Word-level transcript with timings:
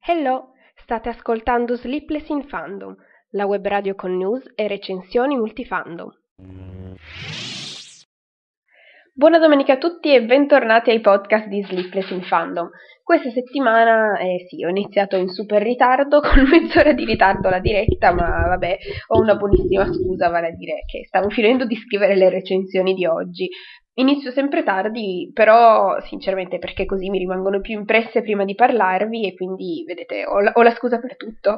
Hello, 0.00 0.54
state 0.74 1.08
ascoltando 1.08 1.76
Sleepless 1.76 2.28
in 2.30 2.48
Fandom, 2.48 2.96
la 3.30 3.46
web 3.46 3.64
radio 3.64 3.94
con 3.94 4.16
news 4.16 4.42
e 4.56 4.66
recensioni 4.66 5.36
multifandom. 5.36 6.10
Buona 9.12 9.38
domenica 9.38 9.74
a 9.74 9.78
tutti 9.78 10.12
e 10.12 10.24
bentornati 10.24 10.90
ai 10.90 11.00
podcast 11.00 11.46
di 11.46 11.62
Sleepless 11.62 12.10
in 12.10 12.22
Fandom. 12.22 12.68
Questa 13.04 13.30
settimana, 13.30 14.18
eh 14.18 14.46
sì, 14.48 14.64
ho 14.64 14.68
iniziato 14.68 15.14
in 15.14 15.28
super 15.28 15.62
ritardo, 15.62 16.18
con 16.26 16.42
mezz'ora 16.42 16.92
di 16.92 17.04
ritardo 17.04 17.48
la 17.48 17.60
diretta, 17.60 18.12
ma 18.12 18.48
vabbè, 18.48 18.78
ho 19.06 19.20
una 19.20 19.36
buonissima 19.36 19.92
scusa, 19.92 20.28
vale 20.28 20.48
a 20.48 20.56
dire 20.56 20.82
che 20.90 21.04
stavo 21.06 21.30
finendo 21.30 21.66
di 21.66 21.76
scrivere 21.76 22.16
le 22.16 22.30
recensioni 22.30 22.94
di 22.94 23.06
oggi, 23.06 23.48
Inizio 23.98 24.30
sempre 24.30 24.62
tardi, 24.62 25.30
però 25.32 25.98
sinceramente 26.02 26.58
perché 26.58 26.84
così 26.84 27.08
mi 27.08 27.16
rimangono 27.16 27.62
più 27.62 27.78
impresse 27.78 28.20
prima 28.20 28.44
di 28.44 28.54
parlarvi 28.54 29.26
e 29.26 29.34
quindi 29.34 29.84
vedete 29.86 30.26
ho 30.26 30.40
la, 30.40 30.52
ho 30.54 30.62
la, 30.62 30.74
scusa 30.74 30.98
per 30.98 31.16
tutto. 31.16 31.56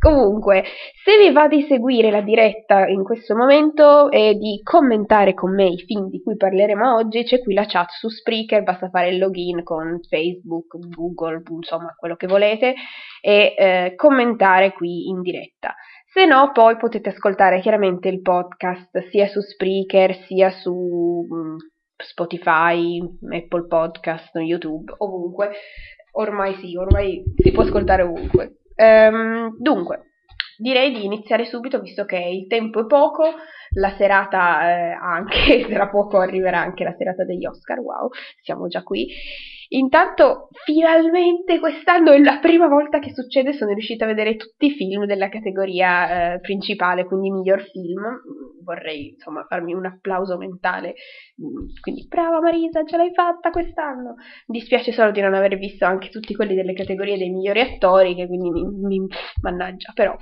Comunque, 0.00 0.64
se 1.04 1.16
vi 1.16 1.30
va 1.30 1.46
di 1.46 1.62
seguire 1.62 2.10
la 2.10 2.22
diretta 2.22 2.88
in 2.88 3.04
questo 3.04 3.36
momento 3.36 4.10
e 4.10 4.34
di 4.34 4.60
commentare 4.64 5.32
con 5.32 5.54
me 5.54 5.68
i 5.68 5.78
film 5.78 6.08
di 6.08 6.20
cui 6.20 6.36
parleremo 6.36 6.96
oggi, 6.96 7.22
c'è 7.22 7.40
qui 7.40 7.54
la 7.54 7.66
chat 7.66 7.90
su 7.90 8.08
Spreaker, 8.08 8.64
basta 8.64 8.88
fare 8.88 9.10
il 9.10 9.18
login 9.18 9.62
con 9.62 10.00
Facebook, 10.08 10.76
Google, 10.88 11.40
insomma 11.50 11.94
quello 11.96 12.16
che 12.16 12.26
volete 12.26 12.74
e 13.20 13.54
eh, 13.56 13.92
commentare 13.94 14.72
qui 14.72 15.06
in 15.06 15.20
diretta. 15.20 15.72
Se 16.04 16.26
no, 16.26 16.50
poi 16.52 16.76
potete 16.78 17.10
ascoltare 17.10 17.60
chiaramente 17.60 18.08
il 18.08 18.22
podcast 18.22 19.06
sia 19.10 19.28
su 19.28 19.40
Spreaker 19.40 20.16
sia 20.24 20.50
su 20.50 21.28
mm, 21.30 21.56
Spotify, 21.96 23.00
Apple 23.30 23.66
Podcast, 23.66 24.34
YouTube, 24.36 24.94
ovunque. 24.98 25.50
Ormai 26.12 26.54
sì, 26.54 26.76
ormai 26.76 27.22
si 27.36 27.50
può 27.50 27.62
ascoltare 27.62 28.02
ovunque. 28.02 28.60
Ehm, 28.74 29.56
dunque, 29.58 30.12
direi 30.56 30.92
di 30.92 31.04
iniziare 31.04 31.44
subito 31.44 31.80
visto 31.80 32.04
che 32.04 32.16
il 32.16 32.46
tempo 32.46 32.80
è 32.80 32.86
poco, 32.86 33.34
la 33.74 33.94
serata 33.96 34.62
eh, 34.62 34.92
anche, 34.92 35.66
tra 35.68 35.88
poco 35.88 36.18
arriverà 36.18 36.60
anche 36.60 36.84
la 36.84 36.94
serata 36.96 37.24
degli 37.24 37.46
Oscar, 37.46 37.78
wow, 37.78 38.08
siamo 38.42 38.66
già 38.68 38.82
qui. 38.82 39.08
Intanto, 39.68 40.48
finalmente 40.64 41.58
quest'anno 41.58 42.12
è 42.12 42.18
la 42.18 42.38
prima 42.40 42.68
volta 42.68 42.98
che 42.98 43.12
succede, 43.12 43.52
sono 43.52 43.72
riuscita 43.72 44.04
a 44.04 44.08
vedere 44.08 44.36
tutti 44.36 44.66
i 44.66 44.70
film 44.70 45.06
della 45.06 45.28
categoria 45.28 46.34
eh, 46.34 46.40
principale, 46.40 47.04
quindi 47.04 47.30
miglior 47.30 47.62
film. 47.62 48.02
Vorrei 48.62 49.10
insomma 49.10 49.44
farmi 49.48 49.74
un 49.74 49.86
applauso 49.86 50.36
mentale. 50.36 50.94
Quindi, 51.80 52.06
brava 52.08 52.40
Marisa, 52.40 52.84
ce 52.84 52.96
l'hai 52.96 53.12
fatta 53.12 53.50
quest'anno. 53.50 54.14
Mi 54.46 54.58
dispiace 54.58 54.92
solo 54.92 55.10
di 55.10 55.20
non 55.20 55.34
aver 55.34 55.56
visto 55.56 55.84
anche 55.84 56.08
tutti 56.08 56.34
quelli 56.34 56.54
delle 56.54 56.72
categorie 56.72 57.16
dei 57.16 57.30
migliori 57.30 57.60
attori, 57.60 58.14
che 58.14 58.26
quindi 58.26 58.50
mi, 58.50 58.64
mi 58.64 59.06
mannaggia. 59.42 59.92
Però, 59.94 60.16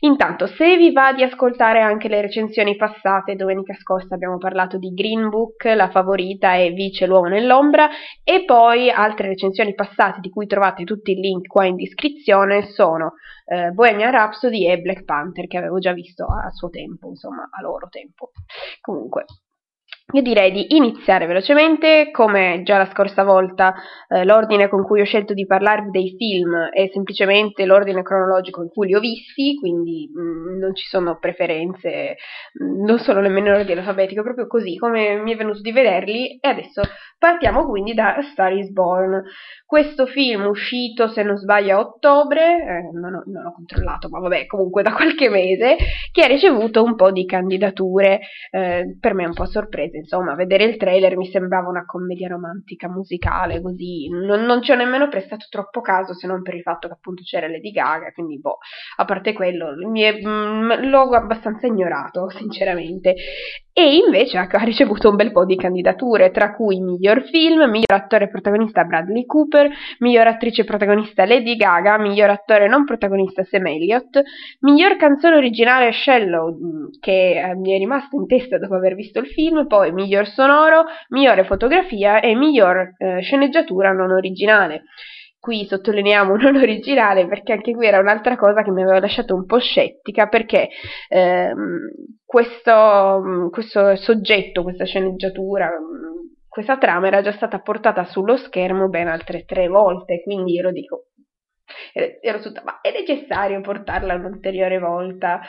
intanto, 0.00 0.46
se 0.46 0.76
vi 0.76 0.92
va 0.92 1.12
di 1.12 1.22
ascoltare 1.22 1.80
anche 1.80 2.08
le 2.08 2.20
recensioni 2.20 2.76
passate, 2.76 3.36
domenica 3.36 3.74
scorsa 3.74 4.14
abbiamo 4.14 4.38
parlato 4.38 4.78
di 4.78 4.90
Green 4.94 5.28
Book, 5.28 5.64
la 5.64 5.90
favorita 5.90 6.54
e 6.54 6.70
Vice 6.70 7.06
l'uomo 7.06 7.28
nell'ombra, 7.28 7.88
e 8.24 8.44
poi 8.44 8.89
altre 8.90 9.28
recensioni 9.28 9.74
passate 9.74 10.20
di 10.20 10.30
cui 10.30 10.46
trovate 10.46 10.84
tutti 10.84 11.12
i 11.12 11.16
link 11.16 11.46
qua 11.46 11.64
in 11.66 11.76
descrizione 11.76 12.62
sono 12.70 13.14
eh, 13.46 13.70
Bohemian 13.70 14.10
Rhapsody 14.10 14.68
e 14.68 14.80
Black 14.80 15.04
Panther 15.04 15.46
che 15.46 15.58
avevo 15.58 15.78
già 15.78 15.92
visto 15.92 16.24
a 16.24 16.50
suo 16.50 16.68
tempo, 16.70 17.08
insomma 17.08 17.48
a 17.50 17.62
loro 17.62 17.88
tempo. 17.88 18.30
Comunque, 18.80 19.24
io 20.12 20.22
direi 20.22 20.50
di 20.50 20.76
iniziare 20.76 21.26
velocemente, 21.26 22.10
come 22.10 22.62
già 22.64 22.78
la 22.78 22.90
scorsa 22.90 23.22
volta 23.22 23.74
eh, 24.08 24.24
l'ordine 24.24 24.68
con 24.68 24.82
cui 24.82 25.00
ho 25.00 25.04
scelto 25.04 25.34
di 25.34 25.46
parlarvi 25.46 25.90
dei 25.90 26.14
film 26.16 26.54
è 26.72 26.88
semplicemente 26.92 27.64
l'ordine 27.64 28.02
cronologico 28.02 28.62
in 28.62 28.68
cui 28.68 28.88
li 28.88 28.94
ho 28.94 29.00
visti, 29.00 29.54
quindi 29.56 30.10
mh, 30.12 30.20
mm, 30.20 30.58
non 30.58 30.74
ci 30.74 30.86
sono 30.86 31.18
preferenze, 31.18 32.16
mh, 32.52 32.64
mm, 32.64 32.84
non 32.84 32.98
sono 32.98 33.20
nemmeno 33.20 33.48
in 33.48 33.54
ordine 33.54 33.80
alfabetico, 33.80 34.22
proprio 34.22 34.46
così 34.46 34.76
come 34.76 35.16
mi 35.16 35.32
è 35.32 35.36
venuto 35.36 35.60
di 35.60 35.72
vederli 35.72 36.38
e 36.38 36.48
adesso 36.48 36.82
partiamo 37.18 37.66
quindi 37.66 37.94
da 37.94 38.16
Star 38.32 38.52
is 38.52 38.70
Born. 38.70 39.22
Questo 39.70 40.06
film 40.06 40.46
uscito, 40.46 41.06
se 41.06 41.22
non 41.22 41.36
sbaglio, 41.36 41.76
a 41.76 41.78
ottobre, 41.78 42.56
eh, 42.56 42.90
non, 42.92 43.14
ho, 43.14 43.22
non, 43.26 43.46
ho, 43.46 43.52
controllato, 43.52 44.08
ma 44.08 44.18
vabbè, 44.18 44.46
comunque 44.46 44.82
da 44.82 44.92
qualche 44.92 45.28
mese, 45.28 45.76
che 46.10 46.24
ha 46.24 46.26
ricevuto 46.26 46.82
un 46.82 46.96
po' 46.96 47.12
di 47.12 47.24
candidature, 47.24 48.18
eh, 48.50 48.96
per 48.98 49.14
me 49.14 49.26
un 49.26 49.32
po' 49.32 49.46
sorprese 49.46 49.98
insomma, 49.98 50.34
vedere 50.34 50.64
il 50.64 50.76
trailer 50.76 51.16
mi 51.16 51.30
sembrava 51.30 51.68
una 51.68 51.84
commedia 51.86 52.26
romantica 52.26 52.88
musicale, 52.88 53.62
così 53.62 54.08
non, 54.08 54.42
non 54.42 54.60
ci 54.60 54.72
ho 54.72 54.74
nemmeno 54.74 55.08
prestato 55.08 55.46
troppo 55.48 55.80
caso 55.80 56.14
se 56.14 56.26
non 56.26 56.42
per 56.42 56.56
il 56.56 56.62
fatto 56.62 56.88
che 56.88 56.94
appunto 56.94 57.22
c'era 57.22 57.46
Lady 57.46 57.70
Gaga, 57.70 58.10
quindi 58.10 58.40
boh, 58.40 58.58
a 58.96 59.04
parte 59.04 59.32
quello, 59.32 59.68
è, 59.68 60.20
mh, 60.20 60.28
mm, 60.28 60.90
l'ho 60.90 61.10
abbastanza 61.10 61.68
ignorato, 61.68 62.28
sinceramente. 62.36 63.14
E 63.80 63.94
invece 63.96 64.36
ha 64.36 64.46
ricevuto 64.62 65.08
un 65.08 65.16
bel 65.16 65.32
po' 65.32 65.46
di 65.46 65.56
candidature, 65.56 66.30
tra 66.30 66.52
cui 66.52 66.80
miglior 66.80 67.22
film, 67.22 67.62
miglior 67.62 67.94
attore 67.94 68.28
protagonista 68.28 68.84
Bradley 68.84 69.24
Cooper, 69.24 69.70
miglior 70.00 70.26
attrice 70.26 70.64
protagonista 70.64 71.24
Lady 71.24 71.56
Gaga, 71.56 71.96
miglior 71.96 72.28
attore 72.28 72.68
non 72.68 72.84
protagonista 72.84 73.42
Sam 73.42 73.68
Elliott, 73.68 74.20
miglior 74.60 74.96
canzone 74.96 75.36
originale 75.36 75.92
Shallow, 75.92 76.52
mm, 76.52 76.86
che 77.00 77.40
eh, 77.40 77.54
mi 77.54 77.72
è 77.72 77.78
rimasto 77.78 78.16
in 78.16 78.26
testa 78.26 78.58
dopo 78.58 78.74
aver 78.74 78.94
visto 78.94 79.18
il 79.18 79.28
film, 79.28 79.66
poi 79.66 79.92
miglior 79.92 80.26
sonoro, 80.26 80.84
migliore 81.08 81.44
fotografia 81.44 82.20
e 82.20 82.34
miglior 82.34 82.96
eh, 82.98 83.22
sceneggiatura 83.22 83.92
non 83.92 84.10
originale. 84.10 84.82
Qui 85.40 85.64
sottolineiamo 85.64 86.36
non 86.36 86.56
originale 86.56 87.26
perché 87.26 87.52
anche 87.52 87.72
qui 87.72 87.86
era 87.86 87.98
un'altra 87.98 88.36
cosa 88.36 88.62
che 88.62 88.70
mi 88.70 88.82
aveva 88.82 89.00
lasciato 89.00 89.34
un 89.34 89.46
po' 89.46 89.58
scettica 89.58 90.28
perché 90.28 90.68
ehm, 91.08 91.88
questo, 92.26 93.48
questo 93.50 93.96
soggetto, 93.96 94.62
questa 94.62 94.84
sceneggiatura, 94.84 95.70
questa 96.46 96.76
trama 96.76 97.06
era 97.06 97.22
già 97.22 97.32
stata 97.32 97.58
portata 97.60 98.04
sullo 98.04 98.36
schermo 98.36 98.88
ben 98.88 99.08
altre 99.08 99.44
tre 99.46 99.68
volte, 99.68 100.22
quindi 100.22 100.52
io 100.52 100.62
lo 100.62 100.72
dico, 100.72 101.06
ero 102.20 102.40
tutta, 102.40 102.62
ma 102.62 102.80
è 102.82 102.92
necessario 102.92 103.62
portarla 103.62 104.14
un'ulteriore 104.14 104.78
volta? 104.78 105.40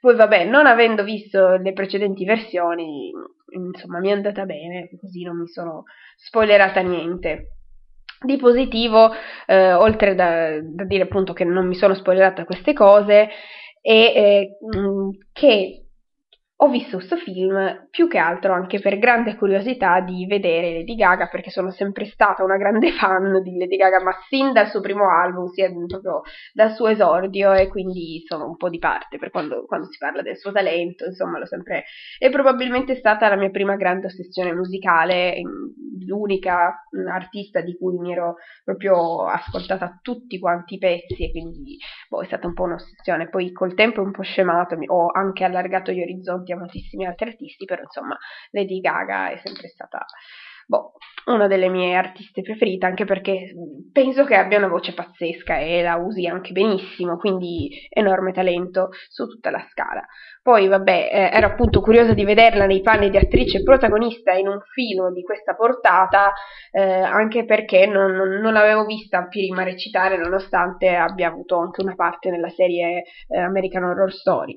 Poi 0.00 0.16
vabbè, 0.16 0.44
non 0.46 0.66
avendo 0.66 1.04
visto 1.04 1.56
le 1.56 1.72
precedenti 1.72 2.24
versioni, 2.24 3.12
insomma, 3.54 4.00
mi 4.00 4.08
è 4.08 4.12
andata 4.12 4.44
bene, 4.44 4.88
così 4.98 5.22
non 5.22 5.38
mi 5.40 5.46
sono 5.46 5.84
spoilerata 6.16 6.80
niente. 6.80 7.59
Di 8.22 8.36
positivo, 8.36 9.10
eh, 9.46 9.72
oltre 9.72 10.14
da, 10.14 10.60
da, 10.60 10.84
dire 10.84 11.04
appunto 11.04 11.32
che 11.32 11.44
non 11.44 11.66
mi 11.66 11.74
sono 11.74 11.94
spoilerata 11.94 12.44
queste 12.44 12.74
cose, 12.74 13.28
è 13.80 13.90
eh, 13.90 14.58
che 15.32 15.86
ho 16.62 16.68
visto 16.68 16.98
questo 16.98 17.16
film 17.16 17.88
più 17.90 18.06
che 18.06 18.18
altro 18.18 18.52
anche 18.52 18.80
per 18.80 18.98
grande 18.98 19.34
curiosità 19.36 20.00
di 20.00 20.26
vedere 20.26 20.74
Lady 20.74 20.94
Gaga, 20.94 21.28
perché 21.28 21.48
sono 21.48 21.70
sempre 21.70 22.04
stata 22.04 22.44
una 22.44 22.58
grande 22.58 22.92
fan 23.00 23.40
di 23.42 23.56
Lady 23.56 23.76
Gaga, 23.76 24.02
ma 24.02 24.12
sin 24.28 24.52
dal 24.52 24.68
suo 24.68 24.80
primo 24.80 25.08
album, 25.08 25.46
sia 25.46 25.70
proprio 25.86 26.20
dal 26.52 26.74
suo 26.74 26.88
esordio, 26.88 27.54
e 27.54 27.68
quindi 27.68 28.22
sono 28.26 28.46
un 28.46 28.56
po' 28.56 28.68
di 28.68 28.78
parte 28.78 29.16
per 29.16 29.30
quando, 29.30 29.64
quando 29.64 29.86
si 29.90 29.96
parla 29.96 30.20
del 30.20 30.36
suo 30.36 30.52
talento, 30.52 31.06
insomma, 31.06 31.38
l'ho 31.38 31.46
sempre... 31.46 31.84
è 32.18 32.28
probabilmente 32.28 32.94
stata 32.94 33.28
la 33.28 33.36
mia 33.36 33.50
prima 33.50 33.76
grande 33.76 34.06
ossessione 34.06 34.52
musicale, 34.52 35.40
l'unica 36.06 36.84
artista 37.10 37.62
di 37.62 37.74
cui 37.74 37.96
mi 37.96 38.12
ero 38.12 38.34
proprio 38.62 39.24
ascoltata 39.24 39.98
tutti 40.02 40.38
quanti 40.38 40.74
i 40.74 40.78
pezzi, 40.78 41.24
e 41.24 41.30
quindi 41.30 41.78
boh, 42.10 42.22
è 42.22 42.26
stata 42.26 42.46
un 42.48 42.54
po' 42.54 42.64
un'ossessione. 42.64 43.28
Poi 43.28 43.52
col 43.52 43.74
tempo 43.74 44.00
è 44.00 44.04
un 44.04 44.10
po' 44.10 44.22
scemato, 44.22 44.76
ho 44.86 45.06
anche 45.12 45.44
allargato 45.44 45.92
gli 45.92 46.02
orizzonti 46.02 46.52
a 46.52 46.58
moltissimi 46.58 47.06
altri 47.06 47.28
artisti, 47.28 47.64
però 47.64 47.82
insomma 47.82 48.18
Lady 48.50 48.80
Gaga 48.80 49.30
è 49.30 49.40
sempre 49.42 49.68
stata 49.68 50.04
boh, 50.70 50.92
una 51.26 51.48
delle 51.48 51.68
mie 51.68 51.96
artiste 51.96 52.42
preferite, 52.42 52.86
anche 52.86 53.04
perché 53.04 53.52
penso 53.92 54.24
che 54.24 54.36
abbia 54.36 54.58
una 54.58 54.68
voce 54.68 54.94
pazzesca 54.94 55.58
e 55.58 55.82
la 55.82 55.96
usi 55.96 56.28
anche 56.28 56.52
benissimo, 56.52 57.16
quindi 57.16 57.88
enorme 57.88 58.30
talento 58.32 58.90
su 59.08 59.26
tutta 59.26 59.50
la 59.50 59.66
scala. 59.68 60.06
Poi, 60.42 60.68
vabbè, 60.68 61.10
eh, 61.12 61.36
ero 61.36 61.48
appunto 61.48 61.80
curiosa 61.80 62.14
di 62.14 62.24
vederla 62.24 62.66
nei 62.66 62.82
panni 62.82 63.10
di 63.10 63.16
attrice 63.16 63.64
protagonista 63.64 64.32
in 64.32 64.46
un 64.46 64.60
film 64.72 65.12
di 65.12 65.22
questa 65.22 65.56
portata, 65.56 66.32
eh, 66.70 66.80
anche 66.80 67.44
perché 67.44 67.86
non, 67.86 68.12
non, 68.12 68.52
l'avevo 68.52 68.84
vista 68.84 69.26
prima 69.26 69.64
recitare, 69.64 70.16
nonostante 70.16 70.94
abbia 70.94 71.28
avuto 71.28 71.58
anche 71.58 71.82
una 71.82 71.96
parte 71.96 72.30
nella 72.30 72.48
serie 72.48 73.02
eh, 73.28 73.38
American 73.40 73.82
Horror 73.82 74.12
Story. 74.12 74.56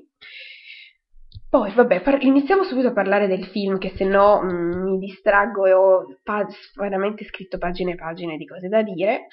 Poi, 1.54 1.70
vabbè, 1.70 2.00
par- 2.00 2.20
iniziamo 2.20 2.64
subito 2.64 2.88
a 2.88 2.92
parlare 2.92 3.28
del 3.28 3.44
film, 3.44 3.78
che 3.78 3.92
se 3.94 4.02
no 4.02 4.42
mm, 4.42 4.90
mi 4.90 4.98
distraggo 4.98 5.66
e 5.66 5.72
ho 5.72 6.04
pa- 6.24 6.44
veramente 6.74 7.24
scritto 7.26 7.58
pagine 7.58 7.92
e 7.92 7.94
pagine 7.94 8.36
di 8.36 8.44
cose 8.44 8.66
da 8.66 8.82
dire. 8.82 9.28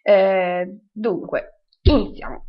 Eh, 0.00 0.66
dunque, 0.90 1.64
iniziamo. 1.82 2.46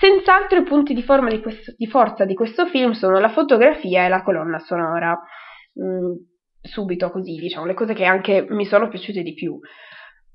Senz'altro 0.00 0.58
i 0.58 0.62
punti 0.62 0.94
di, 0.94 1.04
di, 1.04 1.40
questo, 1.42 1.74
di, 1.76 1.86
forza 1.86 2.24
di 2.24 2.32
questo 2.32 2.64
film 2.64 2.92
sono 2.92 3.18
la 3.18 3.28
fotografia 3.28 4.06
e 4.06 4.08
la 4.08 4.22
colonna 4.22 4.58
sonora. 4.58 5.20
Mm, 5.78 6.12
subito 6.62 7.10
così, 7.10 7.34
diciamo, 7.34 7.66
le 7.66 7.74
cose 7.74 7.92
che 7.92 8.06
anche 8.06 8.46
mi 8.48 8.64
sono 8.64 8.88
piaciute 8.88 9.20
di 9.20 9.34
più. 9.34 9.60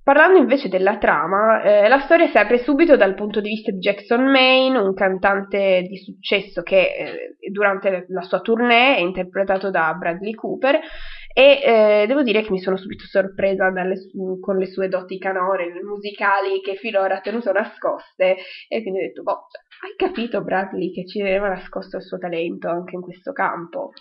Parlando 0.07 0.37
invece 0.39 0.69
della 0.69 0.97
trama, 0.99 1.61
eh, 1.61 1.89
la 1.89 1.99
storia 1.99 2.27
si 2.27 2.37
apre 2.37 2.59
subito 2.59 2.95
dal 2.95 3.13
punto 3.13 3.41
di 3.41 3.49
vista 3.49 3.71
di 3.71 3.79
Jackson 3.79 4.23
Maine, 4.31 4.77
un 4.77 4.93
cantante 4.93 5.81
di 5.81 5.97
successo 5.97 6.61
che 6.61 6.79
eh, 6.79 7.51
durante 7.51 8.05
la 8.07 8.21
sua 8.21 8.39
tournée 8.39 8.95
è 8.95 9.01
interpretato 9.01 9.69
da 9.69 9.93
Bradley 9.99 10.33
Cooper 10.33 10.79
e 11.33 11.59
eh, 11.61 12.05
devo 12.07 12.23
dire 12.23 12.41
che 12.41 12.51
mi 12.51 12.61
sono 12.61 12.77
subito 12.77 13.03
sorpresa 13.03 13.69
dalle, 13.69 13.97
con 14.39 14.55
le 14.55 14.67
sue 14.67 14.87
doti 14.87 15.17
canore 15.17 15.73
musicali 15.83 16.61
che 16.61 16.75
finora 16.75 17.17
ha 17.17 17.19
tenuto 17.19 17.51
nascoste 17.51 18.37
e 18.69 18.81
quindi 18.81 18.99
ho 18.99 19.07
detto, 19.07 19.23
boh, 19.23 19.47
hai 19.83 19.93
capito 19.97 20.41
Bradley 20.41 20.93
che 20.93 21.05
ci 21.05 21.19
aveva 21.19 21.49
nascosto 21.49 21.97
il 21.97 22.03
suo 22.03 22.17
talento 22.17 22.69
anche 22.69 22.95
in 22.95 23.01
questo 23.01 23.33
campo? 23.33 23.91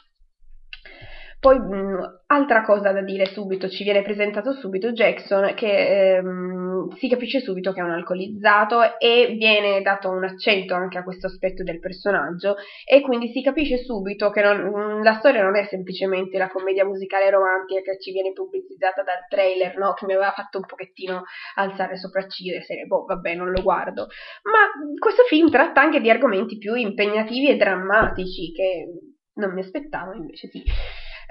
Poi, 1.46 1.60
mh, 1.60 2.22
altra 2.26 2.62
cosa 2.62 2.90
da 2.90 3.02
dire 3.02 3.26
subito, 3.26 3.68
ci 3.68 3.84
viene 3.84 4.02
presentato 4.02 4.52
subito 4.52 4.90
Jackson 4.90 5.54
che 5.54 6.16
ehm, 6.16 6.88
si 6.96 7.08
capisce 7.08 7.38
subito 7.38 7.72
che 7.72 7.78
è 7.78 7.84
un 7.84 7.92
alcolizzato 7.92 8.98
e 8.98 9.36
viene 9.38 9.80
dato 9.80 10.10
un 10.10 10.24
accento 10.24 10.74
anche 10.74 10.98
a 10.98 11.04
questo 11.04 11.28
aspetto 11.28 11.62
del 11.62 11.78
personaggio 11.78 12.56
e 12.84 13.00
quindi 13.00 13.28
si 13.28 13.42
capisce 13.42 13.78
subito 13.78 14.30
che 14.30 14.42
non, 14.42 15.04
la 15.04 15.18
storia 15.20 15.44
non 15.44 15.54
è 15.54 15.66
semplicemente 15.66 16.36
la 16.36 16.48
commedia 16.48 16.84
musicale 16.84 17.30
romantica 17.30 17.80
che 17.80 18.00
ci 18.00 18.10
viene 18.10 18.32
pubblicizzata 18.32 19.04
dal 19.04 19.28
trailer, 19.28 19.78
no? 19.78 19.92
che 19.92 20.04
mi 20.04 20.14
aveva 20.14 20.32
fatto 20.32 20.58
un 20.58 20.64
pochettino 20.66 21.22
alzare 21.54 21.96
sopracciglia 21.96 22.56
e 22.56 22.62
serie, 22.62 22.86
boh, 22.86 23.04
vabbè, 23.04 23.36
non 23.36 23.52
lo 23.52 23.62
guardo. 23.62 24.08
Ma 24.42 24.66
questo 24.98 25.22
film 25.28 25.48
tratta 25.48 25.80
anche 25.80 26.00
di 26.00 26.10
argomenti 26.10 26.58
più 26.58 26.74
impegnativi 26.74 27.48
e 27.50 27.56
drammatici 27.56 28.50
che 28.50 28.88
non 29.34 29.52
mi 29.52 29.60
aspettavo, 29.60 30.12
invece 30.12 30.48
sì. 30.48 30.64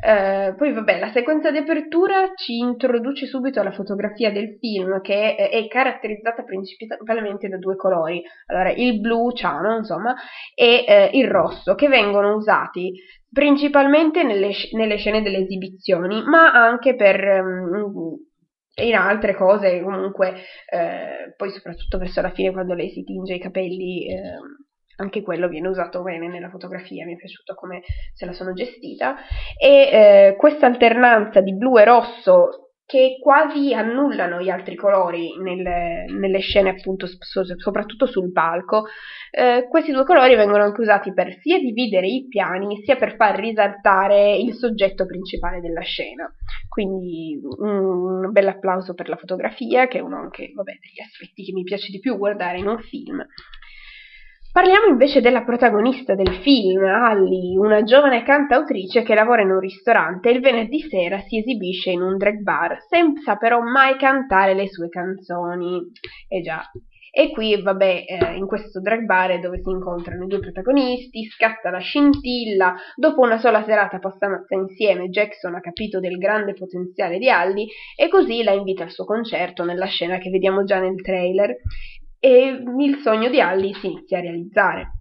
Eh, 0.06 0.54
poi 0.56 0.72
vabbè, 0.72 1.00
la 1.00 1.10
sequenza 1.12 1.50
di 1.50 1.58
apertura 1.58 2.34
ci 2.36 2.58
introduce 2.58 3.26
subito 3.26 3.60
alla 3.60 3.72
fotografia 3.72 4.32
del 4.32 4.58
film 4.60 5.02
che 5.02 5.36
è, 5.36 5.50
è 5.50 5.68
caratterizzata 5.68 6.44
principalmente 6.44 7.48
da 7.48 7.58
due 7.58 7.76
colori, 7.76 8.22
allora 8.46 8.72
il 8.72 9.00
blu 9.00 9.32
ciano 9.32 9.78
insomma 9.78 10.14
e 10.54 10.86
eh, 10.88 11.10
il 11.14 11.28
rosso 11.28 11.74
che 11.74 11.88
vengono 11.88 12.36
usati 12.36 12.94
principalmente 13.32 14.22
nelle, 14.22 14.52
nelle 14.74 14.98
scene 14.98 15.24
delle 15.24 15.40
esibizioni 15.40 16.22
ma 16.22 16.52
anche 16.52 16.96
per 16.96 17.42
um, 17.42 18.16
in 18.84 18.94
altre 18.94 19.34
cose 19.34 19.82
comunque 19.82 20.36
eh, 20.70 21.34
poi 21.36 21.50
soprattutto 21.50 21.98
verso 21.98 22.22
la 22.22 22.30
fine 22.30 22.52
quando 22.52 22.76
lei 22.76 22.92
si 22.92 23.04
tinge 23.04 23.34
i 23.34 23.40
capelli 23.40 24.08
eh, 24.08 24.38
anche 24.98 25.22
quello 25.22 25.48
viene 25.48 25.68
usato 25.68 26.02
bene 26.02 26.28
nella 26.28 26.50
fotografia, 26.50 27.06
mi 27.06 27.14
è 27.14 27.18
piaciuto 27.18 27.54
come 27.56 27.82
se 28.14 28.26
la 28.26 28.34
sono 28.34 28.54
gestita, 28.54 29.16
e 29.58 29.70
eh, 29.70 30.36
questa 30.38 30.66
alternanza 30.66 31.42
di 31.42 31.56
blu 31.56 31.78
e 31.78 31.86
rosso 31.86 32.66
che 32.86 33.18
quasi 33.20 33.74
annullano 33.74 34.40
gli 34.42 34.50
altri 34.50 34.76
colori 34.76 35.36
nelle, 35.40 36.06
nelle 36.08 36.40
scene 36.40 36.70
appunto 36.70 37.08
soprattutto 37.08 38.06
sul 38.06 38.32
palco 38.32 38.86
eh, 39.32 39.66
questi 39.68 39.92
due 39.92 40.04
colori 40.04 40.36
vengono 40.36 40.64
anche 40.64 40.82
usati 40.82 41.12
per 41.12 41.36
sia 41.42 41.58
dividere 41.58 42.06
i 42.06 42.28
piani 42.28 42.84
sia 42.84 42.96
per 42.96 43.16
far 43.16 43.40
risaltare 43.40 44.38
il 44.38 44.54
soggetto 44.54 45.06
principale 45.08 45.62
della 45.62 45.82
scena. 45.82 46.32
Quindi 46.70 47.40
un 47.58 48.32
bel 48.32 48.48
applauso 48.48 48.94
per 48.94 49.10
la 49.10 49.18
fotografia 49.18 49.88
che 49.88 49.98
è 49.98 50.02
uno 50.02 50.18
anche 50.18 50.52
vabbè, 50.54 50.72
degli 50.72 51.02
aspetti 51.04 51.44
che 51.44 51.54
mi 51.54 51.64
piace 51.64 51.90
di 51.90 52.00
più 52.00 52.18
guardare 52.18 52.60
in 52.60 52.68
un 52.68 52.80
film 52.80 53.26
Parliamo 54.56 54.86
invece 54.86 55.20
della 55.20 55.44
protagonista 55.44 56.16
del 56.16 56.34
film, 56.36 56.82
Allie, 56.86 57.58
una 57.58 57.84
giovane 57.84 58.24
cantautrice 58.24 59.04
che 59.04 59.14
lavora 59.14 59.42
in 59.42 59.52
un 59.52 59.60
ristorante 59.60 60.30
e 60.30 60.32
il 60.32 60.40
venerdì 60.40 60.80
sera 60.80 61.20
si 61.28 61.40
esibisce 61.40 61.90
in 61.90 62.02
un 62.02 62.16
drag 62.16 62.40
bar, 62.40 62.78
senza 62.88 63.36
però 63.36 63.60
mai 63.60 63.98
cantare 63.98 64.54
le 64.54 64.70
sue 64.70 64.88
canzoni. 64.88 65.82
E 66.30 66.38
eh 66.38 66.42
già. 66.42 66.64
E 67.18 67.32
qui, 67.32 67.62
vabbè, 67.62 68.04
eh, 68.08 68.36
in 68.36 68.46
questo 68.46 68.82
drag 68.82 69.06
bar 69.06 69.40
dove 69.40 69.62
si 69.62 69.70
incontrano 69.70 70.24
i 70.24 70.28
due 70.28 70.40
protagonisti, 70.40 71.26
scatta 71.26 71.70
la 71.70 71.80
scintilla, 71.80 72.76
dopo 72.96 73.22
una 73.22 73.38
sola 73.38 73.64
serata 73.64 74.00
passata 74.00 74.46
insieme 74.50 75.10
Jackson 75.10 75.56
ha 75.56 75.62
capito 75.62 76.02
del 76.02 76.18
grande 76.18 76.54
potenziale 76.54 77.18
di 77.18 77.30
Allie 77.30 77.68
e 77.98 78.10
così 78.10 78.44
la 78.44 78.52
invita 78.52 78.84
al 78.84 78.92
suo 78.92 79.06
concerto 79.06 79.64
nella 79.64 79.86
scena 79.86 80.18
che 80.18 80.30
vediamo 80.30 80.66
già 80.66 80.80
nel 80.80 81.02
trailer 81.02 81.56
e 82.26 82.64
il 82.80 82.98
sogno 83.04 83.30
di 83.30 83.40
Allie 83.40 83.76
si 83.76 83.86
inizia 83.86 84.18
a 84.18 84.22
realizzare. 84.22 84.92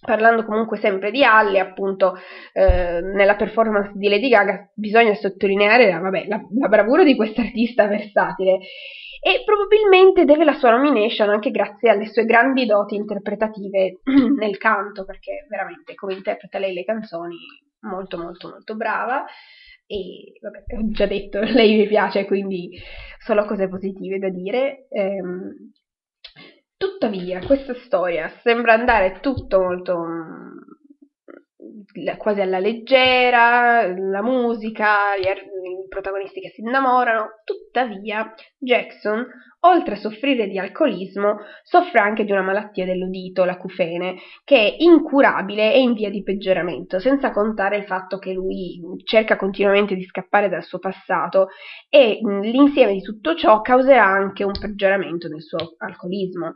Parlando 0.00 0.44
comunque 0.44 0.78
sempre 0.78 1.10
di 1.10 1.24
Allie, 1.24 1.58
appunto, 1.58 2.14
eh, 2.52 3.00
nella 3.00 3.34
performance 3.34 3.90
di 3.94 4.08
Lady 4.08 4.28
Gaga 4.28 4.70
bisogna 4.72 5.12
sottolineare 5.14 5.90
la, 5.90 5.98
vabbè, 5.98 6.26
la, 6.28 6.40
la 6.56 6.68
bravura 6.68 7.02
di 7.02 7.16
questa 7.16 7.40
artista 7.40 7.88
versatile 7.88 8.58
e 9.24 9.42
probabilmente 9.44 10.24
deve 10.24 10.44
la 10.44 10.54
sua 10.54 10.70
nomination 10.70 11.28
anche 11.28 11.50
grazie 11.50 11.90
alle 11.90 12.06
sue 12.06 12.24
grandi 12.24 12.64
doti 12.64 12.94
interpretative 12.94 14.00
nel 14.38 14.56
canto, 14.58 15.04
perché 15.04 15.46
veramente 15.48 15.94
come 15.94 16.14
interpreta 16.14 16.58
lei 16.58 16.74
le 16.74 16.84
canzoni 16.84 17.36
molto 17.80 18.18
molto 18.18 18.48
molto 18.50 18.76
brava 18.76 19.24
e 19.86 20.38
vabbè, 20.40 20.78
ho 20.78 20.90
già 20.90 21.06
detto, 21.06 21.40
lei 21.42 21.76
mi 21.76 21.86
piace, 21.88 22.24
quindi 22.24 22.70
solo 23.18 23.44
cose 23.46 23.68
positive 23.68 24.18
da 24.18 24.28
dire. 24.28 24.86
Ehm, 24.90 25.72
Tuttavia, 26.82 27.38
questa 27.38 27.74
storia 27.74 28.28
sembra 28.42 28.72
andare 28.72 29.20
tutto 29.20 29.60
molto 29.60 29.94
quasi 32.16 32.40
alla 32.40 32.58
leggera, 32.58 33.86
la 33.86 34.22
musica, 34.22 35.14
i 35.14 35.88
protagonisti 35.88 36.40
che 36.40 36.50
si 36.50 36.60
innamorano. 36.60 37.40
Tuttavia, 37.44 38.34
Jackson, 38.58 39.26
oltre 39.60 39.94
a 39.94 39.98
soffrire 39.98 40.48
di 40.48 40.58
alcolismo, 40.58 41.38
soffre 41.62 42.00
anche 42.00 42.24
di 42.24 42.32
una 42.32 42.42
malattia 42.42 42.84
dell'udito, 42.84 43.44
l'acufene, 43.44 44.16
che 44.44 44.56
è 44.56 44.76
incurabile 44.78 45.72
e 45.72 45.80
in 45.80 45.92
via 45.92 46.10
di 46.10 46.22
peggioramento, 46.22 46.98
senza 46.98 47.30
contare 47.30 47.76
il 47.76 47.84
fatto 47.84 48.18
che 48.18 48.32
lui 48.32 48.80
cerca 49.04 49.36
continuamente 49.36 49.94
di 49.94 50.04
scappare 50.04 50.48
dal 50.48 50.64
suo 50.64 50.78
passato 50.78 51.48
e 51.88 52.18
l'insieme 52.22 52.92
di 52.92 53.02
tutto 53.02 53.34
ciò 53.34 53.60
causerà 53.60 54.04
anche 54.04 54.44
un 54.44 54.52
peggioramento 54.58 55.28
del 55.28 55.42
suo 55.42 55.74
alcolismo. 55.78 56.52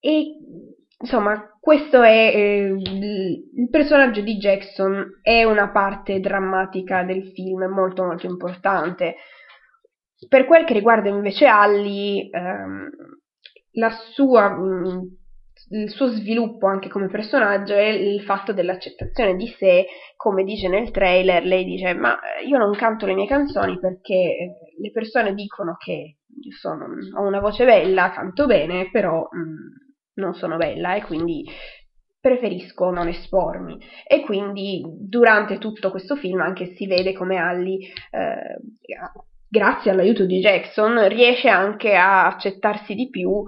E 0.00 0.36
insomma, 1.00 1.50
questo 1.60 2.02
è 2.02 2.32
eh, 2.34 2.74
il 2.76 3.68
personaggio 3.70 4.20
di 4.20 4.36
Jackson 4.36 5.20
è 5.22 5.44
una 5.44 5.70
parte 5.70 6.20
drammatica 6.20 7.02
del 7.04 7.32
film 7.32 7.64
molto 7.64 8.04
molto 8.04 8.26
importante. 8.26 9.16
Per 10.28 10.46
quel 10.46 10.64
che 10.64 10.72
riguarda 10.72 11.08
invece 11.08 11.46
Allie, 11.46 12.28
ehm, 12.30 12.90
sua, 14.14 14.48
mh, 14.50 14.62
mm, 14.62 15.00
il 15.70 15.90
suo 15.90 16.08
sviluppo 16.08 16.66
anche 16.66 16.88
come 16.88 17.08
personaggio 17.08 17.74
è 17.74 17.86
il 17.86 18.22
fatto 18.22 18.52
dell'accettazione 18.52 19.34
di 19.34 19.46
sé, 19.58 19.86
come 20.16 20.44
dice 20.44 20.68
nel 20.68 20.90
trailer, 20.90 21.44
lei 21.44 21.64
dice 21.64 21.94
ma 21.94 22.18
io 22.46 22.58
non 22.58 22.74
canto 22.74 23.06
le 23.06 23.14
mie 23.14 23.26
canzoni 23.26 23.78
perché 23.78 24.14
eh, 24.14 24.54
le 24.80 24.90
persone 24.90 25.34
dicono 25.34 25.76
che 25.76 26.18
sono, 26.58 26.86
ho 27.16 27.26
una 27.26 27.40
voce 27.40 27.64
bella, 27.64 28.10
canto 28.10 28.46
bene, 28.46 28.90
però 28.90 29.28
mh, 29.30 29.38
mm, 29.38 29.83
non 30.14 30.34
sono 30.34 30.56
bella 30.56 30.94
e 30.94 31.02
quindi 31.02 31.44
preferisco 32.20 32.90
non 32.90 33.08
espormi. 33.08 33.78
E 34.06 34.22
quindi 34.22 34.82
durante 34.86 35.58
tutto 35.58 35.90
questo 35.90 36.16
film 36.16 36.40
anche 36.40 36.74
si 36.74 36.86
vede 36.86 37.12
come 37.12 37.36
Allie, 37.36 37.92
eh, 38.10 38.60
grazie 39.46 39.90
all'aiuto 39.90 40.24
di 40.24 40.40
Jackson, 40.40 41.06
riesce 41.08 41.48
anche 41.48 41.94
a 41.94 42.26
accettarsi 42.26 42.94
di 42.94 43.10
più, 43.10 43.44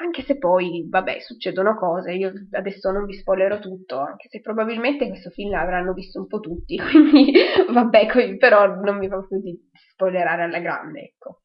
anche 0.00 0.22
se 0.22 0.38
poi, 0.38 0.86
vabbè, 0.88 1.20
succedono 1.20 1.76
cose, 1.76 2.12
io 2.12 2.32
adesso 2.52 2.90
non 2.90 3.04
vi 3.04 3.14
spoilerò 3.14 3.60
tutto, 3.60 4.00
anche 4.00 4.28
se 4.28 4.40
probabilmente 4.40 5.06
questo 5.06 5.30
film 5.30 5.50
l'avranno 5.50 5.92
visto 5.92 6.18
un 6.18 6.26
po' 6.26 6.40
tutti, 6.40 6.76
quindi 6.82 7.32
vabbè, 7.72 8.36
però 8.36 8.66
non 8.80 8.96
mi 8.98 9.06
va 9.06 9.24
più 9.24 9.40
di 9.40 9.56
spoilerare 9.92 10.42
alla 10.42 10.58
grande, 10.58 11.02
ecco. 11.02 11.41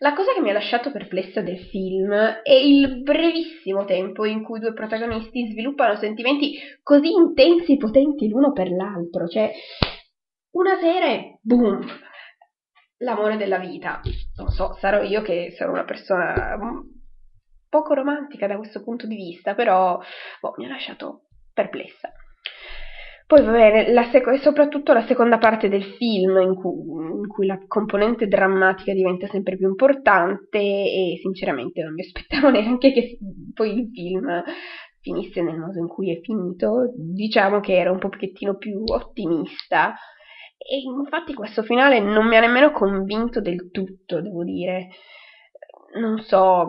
La 0.00 0.14
cosa 0.14 0.32
che 0.32 0.40
mi 0.40 0.50
ha 0.50 0.52
lasciato 0.52 0.92
perplessa 0.92 1.40
del 1.40 1.58
film 1.58 2.12
è 2.12 2.52
il 2.52 3.02
brevissimo 3.02 3.84
tempo 3.84 4.24
in 4.24 4.44
cui 4.44 4.58
i 4.58 4.60
due 4.60 4.72
protagonisti 4.72 5.48
sviluppano 5.50 5.96
sentimenti 5.96 6.56
così 6.84 7.10
intensi 7.10 7.72
e 7.72 7.76
potenti 7.78 8.28
l'uno 8.28 8.52
per 8.52 8.70
l'altro, 8.70 9.26
cioè 9.26 9.50
una 10.52 10.78
sera 10.78 11.06
e 11.06 11.38
boom, 11.42 11.84
l'amore 12.98 13.36
della 13.36 13.58
vita. 13.58 14.00
Non 14.36 14.50
so, 14.50 14.74
sarò 14.74 15.02
io 15.02 15.20
che 15.22 15.52
sono 15.56 15.72
una 15.72 15.84
persona 15.84 16.56
poco 17.68 17.94
romantica 17.94 18.46
da 18.46 18.56
questo 18.56 18.84
punto 18.84 19.08
di 19.08 19.16
vista, 19.16 19.54
però 19.54 19.98
boh, 20.40 20.54
mi 20.58 20.66
ha 20.66 20.68
lasciato 20.68 21.24
perplessa. 21.52 22.12
Poi 23.28 23.42
va 23.44 23.50
bene, 23.52 23.92
la 23.92 24.04
sec- 24.10 24.38
soprattutto 24.40 24.94
la 24.94 25.04
seconda 25.04 25.36
parte 25.36 25.68
del 25.68 25.84
film 25.84 26.38
in 26.40 26.54
cui, 26.54 26.72
in 27.20 27.26
cui, 27.28 27.46
la 27.46 27.58
componente 27.66 28.26
drammatica 28.26 28.94
diventa 28.94 29.26
sempre 29.28 29.58
più 29.58 29.68
importante 29.68 30.58
e 30.58 31.18
sinceramente 31.20 31.82
non 31.82 31.92
mi 31.92 32.00
aspettavo 32.00 32.48
neanche 32.50 32.90
che 32.90 33.18
poi 33.52 33.80
il 33.80 33.90
film 33.92 34.42
finisse 35.00 35.42
nel 35.42 35.58
modo 35.58 35.78
in 35.78 35.88
cui 35.88 36.10
è 36.16 36.20
finito. 36.22 36.90
Diciamo 36.96 37.60
che 37.60 37.76
era 37.76 37.92
un 37.92 37.98
pochettino 37.98 38.56
più 38.56 38.82
ottimista 38.86 39.94
E 40.56 40.78
infatti 40.78 41.34
questo 41.34 41.62
finale 41.62 42.00
non 42.00 42.26
mi 42.26 42.36
ha 42.36 42.40
nemmeno 42.40 42.72
convinto 42.72 43.42
del 43.42 43.70
tutto, 43.70 44.22
devo 44.22 44.42
dire. 44.42 44.88
Non 46.00 46.18
so, 46.22 46.66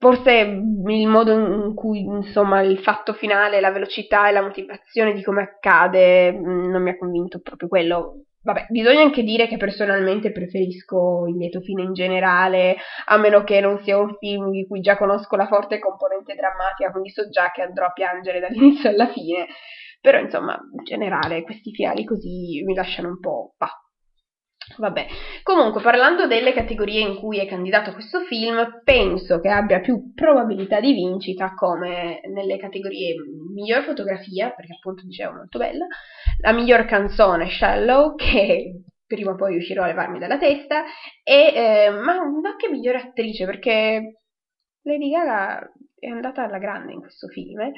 forse 0.00 0.32
il 0.32 1.06
modo 1.06 1.32
in 1.32 1.74
cui, 1.74 2.00
insomma, 2.00 2.62
il 2.62 2.78
fatto 2.78 3.12
finale, 3.12 3.60
la 3.60 3.70
velocità 3.70 4.28
e 4.28 4.32
la 4.32 4.40
motivazione 4.40 5.12
di 5.12 5.22
come 5.22 5.42
accade 5.42 6.32
mm, 6.32 6.70
non 6.70 6.82
mi 6.82 6.90
ha 6.90 6.96
convinto 6.96 7.40
proprio 7.40 7.68
quello. 7.68 8.24
Vabbè, 8.42 8.68
bisogna 8.70 9.02
anche 9.02 9.22
dire 9.22 9.46
che 9.46 9.58
personalmente 9.58 10.32
preferisco 10.32 11.26
il 11.28 11.36
lieto 11.36 11.60
fine 11.60 11.82
in 11.82 11.92
generale, 11.92 12.76
a 13.04 13.18
meno 13.18 13.44
che 13.44 13.60
non 13.60 13.78
sia 13.82 13.98
un 13.98 14.16
film 14.18 14.50
di 14.50 14.66
cui 14.66 14.80
già 14.80 14.96
conosco 14.96 15.36
la 15.36 15.46
forte 15.46 15.78
componente 15.78 16.34
drammatica, 16.34 16.90
quindi 16.90 17.10
so 17.10 17.28
già 17.28 17.50
che 17.50 17.60
andrò 17.60 17.86
a 17.86 17.92
piangere 17.92 18.40
dall'inizio 18.40 18.88
alla 18.88 19.08
fine. 19.08 19.46
Però, 20.00 20.18
insomma, 20.18 20.54
in 20.54 20.82
generale, 20.84 21.42
questi 21.42 21.72
finali 21.72 22.04
così 22.06 22.62
mi 22.64 22.74
lasciano 22.74 23.08
un 23.08 23.20
po'. 23.20 23.52
Bah, 23.58 23.79
Vabbè, 24.76 25.06
comunque 25.42 25.80
parlando 25.80 26.26
delle 26.26 26.52
categorie 26.52 27.00
in 27.00 27.16
cui 27.16 27.38
è 27.38 27.46
candidato 27.46 27.92
questo 27.92 28.20
film, 28.20 28.80
penso 28.84 29.40
che 29.40 29.48
abbia 29.48 29.80
più 29.80 30.12
probabilità 30.14 30.80
di 30.80 30.92
vincita 30.92 31.54
come 31.54 32.20
nelle 32.32 32.56
categorie 32.56 33.14
miglior 33.52 33.82
fotografia, 33.82 34.50
perché 34.50 34.74
appunto 34.74 35.04
dicevo 35.04 35.32
molto 35.32 35.58
bella, 35.58 35.86
la 36.40 36.52
miglior 36.52 36.84
canzone 36.84 37.50
Shallow, 37.50 38.14
che 38.16 38.82
prima 39.06 39.32
o 39.32 39.34
poi 39.34 39.52
riuscirò 39.52 39.82
a 39.82 39.86
levarmi 39.88 40.18
dalla 40.18 40.38
testa, 40.38 40.84
e 41.24 41.52
eh, 41.54 41.90
ma 41.90 42.12
anche 42.12 42.70
miglior 42.70 42.96
attrice, 42.96 43.44
perché 43.44 44.20
Lady 44.82 45.10
Gaga 45.10 45.68
è 45.98 46.08
andata 46.08 46.44
alla 46.44 46.58
grande 46.58 46.92
in 46.92 47.00
questo 47.00 47.26
film. 47.26 47.72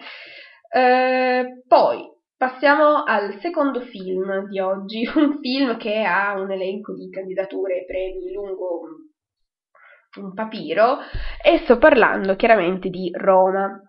Eh, 0.75 1.63
poi 1.67 2.11
Passiamo 2.43 3.05
al 3.05 3.39
secondo 3.39 3.83
film 3.83 4.49
di 4.49 4.59
oggi, 4.59 5.07
un 5.15 5.39
film 5.41 5.77
che 5.77 6.03
ha 6.03 6.35
un 6.35 6.51
elenco 6.51 6.93
di 6.93 7.09
candidature 7.09 7.83
e 7.83 7.85
premi 7.85 8.33
lungo 8.33 8.81
un 10.17 10.35
papiro 10.35 10.99
e 11.41 11.59
sto 11.59 11.79
parlando 11.79 12.35
chiaramente 12.35 12.89
di 12.89 13.13
Roma. 13.15 13.81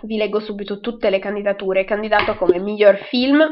Vi 0.00 0.16
leggo 0.16 0.40
subito 0.40 0.80
tutte 0.80 1.10
le 1.10 1.18
candidature. 1.18 1.84
Candidato 1.84 2.34
come 2.36 2.58
miglior 2.60 2.96
film, 3.10 3.44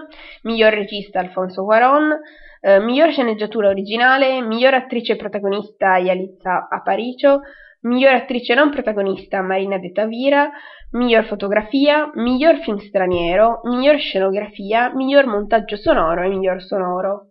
miglior 0.45 0.73
regista 0.73 1.21
Alfonso 1.21 1.63
Cuaron, 1.63 2.19
eh, 2.63 2.81
miglior 2.81 3.11
sceneggiatura 3.11 3.69
originale, 3.69 4.41
miglior 4.41 4.73
attrice 4.73 5.17
protagonista 5.17 5.99
Yalitza 5.99 6.67
Aparicio, 6.71 7.43
miglior 7.85 8.15
attrice 8.15 8.55
non 8.55 8.71
protagonista 8.71 9.43
Marina 9.43 9.79
De 9.79 9.93
Tavira, 9.93 10.51
miglior 10.91 11.25
fotografia, 11.25 12.11
miglior 12.15 12.59
film 12.59 12.79
straniero, 12.79 13.61
miglior 13.65 13.99
scenografia, 13.99 14.93
miglior 14.95 15.27
montaggio 15.27 15.77
sonoro 15.77 16.23
e 16.23 16.29
miglior 16.29 16.63
sonoro. 16.63 17.31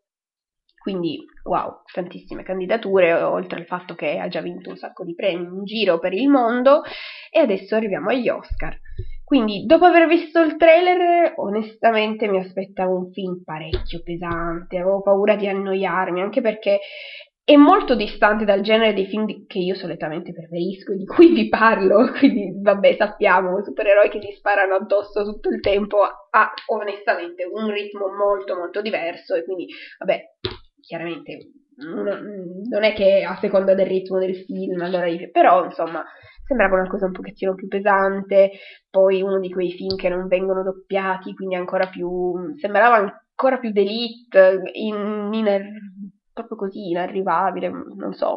Quindi, 0.83 1.17
wow, 1.45 1.81
tantissime 1.93 2.43
candidature, 2.43 3.13
oltre 3.13 3.59
al 3.59 3.65
fatto 3.65 3.95
che 3.95 4.17
ha 4.17 4.27
già 4.27 4.41
vinto 4.41 4.69
un 4.69 4.75
sacco 4.75 5.05
di 5.05 5.15
premi 5.15 5.43
in 5.45 5.63
giro 5.63 5.97
per 5.97 6.13
il 6.13 6.27
mondo, 6.27 6.81
e 7.31 7.39
adesso 7.39 7.75
arriviamo 7.75 8.09
agli 8.09 8.27
Oscar. 8.27 8.77
Quindi, 9.23 9.65
dopo 9.65 9.85
aver 9.85 10.07
visto 10.07 10.41
il 10.41 10.57
trailer, 10.57 11.33
onestamente 11.37 12.27
mi 12.27 12.37
aspettavo 12.37 12.97
un 12.97 13.11
film 13.11 13.41
parecchio 13.43 14.01
pesante, 14.03 14.77
avevo 14.77 15.01
paura 15.01 15.37
di 15.37 15.47
annoiarmi, 15.47 16.21
anche 16.21 16.41
perché 16.41 16.79
è 17.45 17.55
molto 17.57 17.95
distante 17.95 18.45
dal 18.45 18.61
genere 18.61 18.93
dei 18.93 19.05
film 19.05 19.25
che 19.47 19.59
io 19.59 19.75
solitamente 19.75 20.31
preferisco 20.31 20.93
e 20.93 20.97
di 20.97 21.05
cui 21.05 21.33
vi 21.33 21.49
parlo, 21.49 22.09
quindi 22.17 22.53
vabbè 22.61 22.95
sappiamo, 22.95 23.61
supereroi 23.63 24.09
che 24.09 24.21
si 24.21 24.31
sparano 24.37 24.75
addosso 24.75 25.23
tutto 25.23 25.49
il 25.49 25.59
tempo 25.59 26.01
ha 26.01 26.53
onestamente 26.67 27.43
un 27.43 27.69
ritmo 27.69 28.07
molto 28.07 28.55
molto 28.55 28.81
diverso 28.81 29.35
e 29.35 29.43
quindi 29.43 29.67
vabbè, 29.99 30.21
chiaramente 30.79 31.49
non 31.75 32.83
è 32.83 32.93
che 32.93 33.23
a 33.23 33.35
seconda 33.39 33.73
del 33.73 33.87
ritmo 33.87 34.19
del 34.19 34.35
film, 34.35 34.79
allora, 34.81 35.07
però 35.31 35.65
insomma 35.65 36.03
sembrava 36.45 36.75
una 36.75 36.89
cosa 36.89 37.05
un 37.05 37.13
pochettino 37.13 37.55
più 37.55 37.67
pesante, 37.67 38.51
poi 38.89 39.21
uno 39.21 39.39
di 39.39 39.49
quei 39.49 39.71
film 39.71 39.95
che 39.95 40.09
non 40.09 40.27
vengono 40.27 40.61
doppiati, 40.61 41.33
quindi 41.33 41.55
ancora 41.55 41.87
più, 41.87 42.53
sembrava 42.57 42.97
ancora 42.97 43.57
più 43.57 43.71
d'elite, 43.71 44.61
in, 44.73 45.29
in 45.33 45.47
proprio 46.33 46.57
così 46.57 46.89
inarrivabile, 46.89 47.69
non 47.69 48.13
so. 48.13 48.35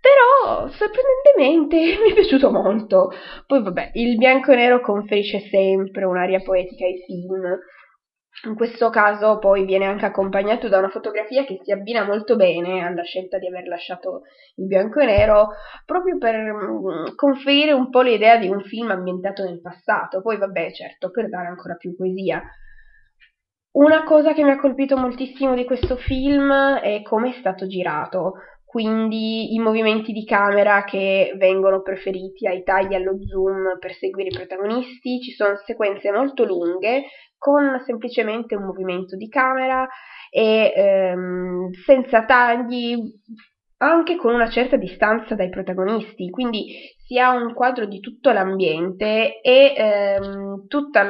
Però 0.00 0.68
sorprendentemente 0.68 1.76
mi 2.02 2.10
è 2.10 2.14
piaciuto 2.14 2.50
molto. 2.50 3.10
Poi 3.46 3.62
vabbè, 3.62 3.90
il 3.94 4.16
bianco 4.16 4.52
e 4.52 4.56
nero 4.56 4.80
conferisce 4.80 5.40
sempre 5.40 6.04
un'aria 6.04 6.40
poetica 6.40 6.84
ai 6.84 7.02
film. 7.04 7.58
In 8.46 8.54
questo 8.54 8.88
caso 8.88 9.38
poi 9.38 9.64
viene 9.64 9.86
anche 9.86 10.06
accompagnato 10.06 10.68
da 10.68 10.78
una 10.78 10.90
fotografia 10.90 11.44
che 11.44 11.58
si 11.60 11.72
abbina 11.72 12.04
molto 12.04 12.36
bene 12.36 12.86
alla 12.86 13.02
scelta 13.02 13.36
di 13.36 13.48
aver 13.48 13.66
lasciato 13.66 14.22
il 14.54 14.66
bianco 14.66 15.00
e 15.00 15.06
nero, 15.06 15.48
proprio 15.84 16.18
per 16.18 16.36
mm, 16.36 17.16
conferire 17.16 17.72
un 17.72 17.90
po' 17.90 18.00
l'idea 18.00 18.36
di 18.36 18.46
un 18.48 18.60
film 18.60 18.90
ambientato 18.90 19.42
nel 19.42 19.60
passato. 19.60 20.22
Poi 20.22 20.38
vabbè, 20.38 20.72
certo, 20.72 21.10
per 21.10 21.28
dare 21.28 21.48
ancora 21.48 21.74
più 21.74 21.96
poesia. 21.96 22.40
Una 23.78 24.02
cosa 24.02 24.32
che 24.32 24.42
mi 24.42 24.50
ha 24.50 24.58
colpito 24.58 24.96
moltissimo 24.96 25.54
di 25.54 25.64
questo 25.64 25.94
film 25.94 26.52
è 26.80 27.00
come 27.02 27.30
è 27.30 27.38
stato 27.38 27.68
girato, 27.68 28.32
quindi 28.64 29.54
i 29.54 29.60
movimenti 29.60 30.10
di 30.10 30.24
camera 30.24 30.82
che 30.82 31.32
vengono 31.36 31.80
preferiti 31.80 32.48
ai 32.48 32.64
tagli 32.64 32.94
allo 32.94 33.16
zoom 33.24 33.78
per 33.78 33.94
seguire 33.94 34.30
i 34.30 34.36
protagonisti, 34.36 35.20
ci 35.20 35.30
sono 35.30 35.54
sequenze 35.64 36.10
molto 36.10 36.44
lunghe 36.44 37.04
con 37.38 37.80
semplicemente 37.86 38.56
un 38.56 38.64
movimento 38.64 39.14
di 39.14 39.28
camera 39.28 39.86
e 40.28 40.72
ehm, 40.74 41.70
senza 41.70 42.24
tagli, 42.24 42.96
anche 43.78 44.16
con 44.16 44.34
una 44.34 44.48
certa 44.48 44.76
distanza 44.76 45.34
dai 45.34 45.50
protagonisti, 45.50 46.30
quindi 46.30 46.74
si 47.06 47.18
ha 47.18 47.30
un 47.30 47.54
quadro 47.54 47.86
di 47.86 48.00
tutto 48.00 48.32
l'ambiente 48.32 49.40
e 49.40 49.74
ehm, 49.76 50.66
tutto 50.66 51.00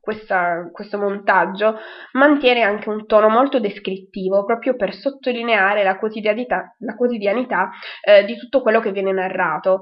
questo 0.00 0.98
montaggio 0.98 1.76
mantiene 2.12 2.62
anche 2.62 2.88
un 2.90 3.06
tono 3.06 3.28
molto 3.28 3.58
descrittivo, 3.58 4.44
proprio 4.44 4.76
per 4.76 4.94
sottolineare 4.94 5.82
la 5.82 5.98
quotidianità, 5.98 6.76
la 6.80 6.94
quotidianità 6.94 7.70
eh, 8.02 8.24
di 8.24 8.36
tutto 8.36 8.60
quello 8.60 8.80
che 8.80 8.92
viene 8.92 9.12
narrato. 9.12 9.80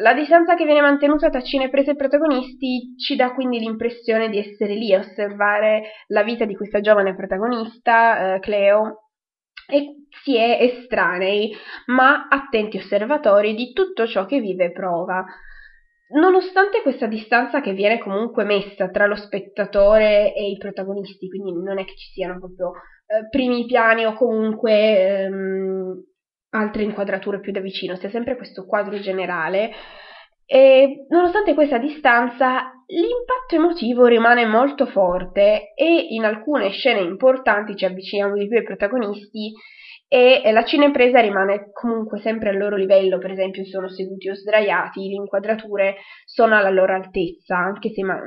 La 0.00 0.12
distanza 0.12 0.56
che 0.56 0.64
viene 0.64 0.80
mantenuta 0.80 1.30
tra 1.30 1.40
cineprese 1.40 1.92
e 1.92 1.94
protagonisti 1.94 2.96
ci 2.98 3.14
dà 3.14 3.32
quindi 3.32 3.60
l'impressione 3.60 4.28
di 4.28 4.38
essere 4.38 4.74
lì 4.74 4.92
a 4.92 4.98
osservare 4.98 5.82
la 6.08 6.24
vita 6.24 6.44
di 6.44 6.56
questa 6.56 6.80
giovane 6.80 7.14
protagonista, 7.14 8.34
eh, 8.34 8.40
Cleo, 8.40 9.03
e 9.66 10.06
si 10.22 10.36
è 10.36 10.58
estranei, 10.60 11.52
ma 11.86 12.28
attenti 12.28 12.78
osservatori 12.78 13.54
di 13.54 13.72
tutto 13.72 14.06
ciò 14.06 14.24
che 14.24 14.40
vive 14.40 14.66
e 14.66 14.72
prova. 14.72 15.24
Nonostante 16.14 16.82
questa 16.82 17.06
distanza 17.06 17.60
che 17.60 17.72
viene 17.72 17.98
comunque 17.98 18.44
messa 18.44 18.88
tra 18.90 19.06
lo 19.06 19.16
spettatore 19.16 20.34
e 20.34 20.50
i 20.50 20.56
protagonisti, 20.58 21.28
quindi 21.28 21.52
non 21.52 21.78
è 21.78 21.84
che 21.84 21.96
ci 21.96 22.12
siano 22.12 22.38
proprio 22.38 22.72
eh, 23.06 23.28
primi 23.28 23.64
piani 23.64 24.04
o 24.04 24.14
comunque 24.14 25.24
ehm, 25.24 26.04
altre 26.50 26.82
inquadrature 26.82 27.40
più 27.40 27.52
da 27.52 27.60
vicino, 27.60 27.96
sia 27.96 28.10
sempre 28.10 28.36
questo 28.36 28.64
quadro 28.64 28.98
generale, 29.00 29.70
e 30.46 31.06
nonostante 31.08 31.54
questa 31.54 31.78
distanza, 31.78 32.73
l'impatto 32.86 33.54
emotivo 33.54 34.06
rimane 34.06 34.46
molto 34.46 34.86
forte 34.86 35.72
e 35.74 36.06
in 36.10 36.24
alcune 36.24 36.70
scene 36.70 37.00
importanti 37.00 37.76
ci 37.76 37.84
avviciniamo 37.84 38.34
di 38.34 38.48
più 38.48 38.58
ai 38.58 38.64
protagonisti 38.64 39.52
e 40.06 40.42
la 40.52 40.64
cinepresa 40.64 41.20
rimane 41.20 41.70
comunque 41.72 42.20
sempre 42.20 42.50
al 42.50 42.58
loro 42.58 42.76
livello, 42.76 43.18
per 43.18 43.32
esempio 43.32 43.64
sono 43.64 43.88
seduti 43.88 44.28
o 44.28 44.34
sdraiati, 44.34 45.08
le 45.08 45.14
inquadrature 45.14 45.96
sono 46.24 46.54
alla 46.56 46.70
loro 46.70 46.94
altezza, 46.94 47.56
anche 47.56 47.90
se 47.90 48.04
ma, 48.04 48.20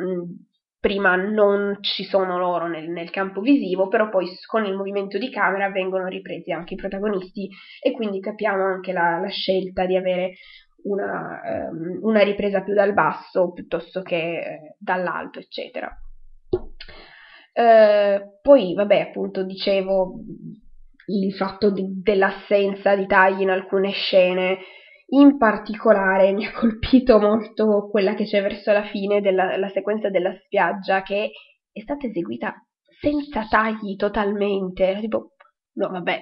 prima 0.79 1.15
non 1.15 1.77
ci 1.81 2.03
sono 2.03 2.37
loro 2.37 2.67
nel, 2.67 2.89
nel, 2.89 3.09
campo 3.09 3.41
visivo, 3.41 3.87
però 3.87 4.09
poi 4.09 4.27
con 4.45 4.65
il 4.65 4.75
movimento 4.75 5.17
di 5.17 5.29
camera 5.29 5.69
vengono 5.69 6.07
ripresi 6.07 6.51
anche 6.51 6.73
i 6.73 6.77
protagonisti 6.77 7.49
e 7.81 7.91
quindi 7.91 8.19
capiamo 8.19 8.63
anche 8.63 8.91
la, 8.91 9.19
la 9.19 9.29
scelta 9.29 9.85
di 9.85 9.95
avere 9.95 10.33
una, 10.89 11.41
um, 11.69 11.99
una 12.01 12.21
ripresa 12.23 12.61
più 12.61 12.73
dal 12.73 12.93
basso 12.93 13.51
piuttosto 13.51 14.01
che 14.01 14.15
eh, 14.15 14.75
dall'alto, 14.77 15.39
eccetera. 15.39 15.89
Eh, 17.53 18.39
poi, 18.41 18.73
vabbè, 18.73 18.99
appunto, 18.99 19.43
dicevo 19.43 20.19
il 21.07 21.33
fatto 21.33 21.71
di, 21.71 22.01
dell'assenza 22.01 22.95
di 22.95 23.07
tagli 23.07 23.41
in 23.41 23.49
alcune 23.49 23.91
scene. 23.91 24.59
In 25.09 25.37
particolare 25.37 26.33
mi 26.33 26.45
ha 26.45 26.51
colpito 26.57 27.19
molto 27.19 27.89
quella 27.89 28.13
che 28.13 28.25
c'è 28.25 28.41
verso 28.41 28.71
la 28.71 28.83
fine 28.83 29.21
della 29.21 29.69
sequenza 29.69 30.09
della 30.09 30.35
spiaggia, 30.43 31.01
che 31.01 31.31
è 31.71 31.79
stata 31.79 32.07
eseguita 32.07 32.53
senza 32.99 33.45
tagli 33.49 33.95
totalmente. 33.95 34.85
Era 34.85 34.99
tipo, 34.99 35.33
no, 35.73 35.89
vabbè, 35.89 36.21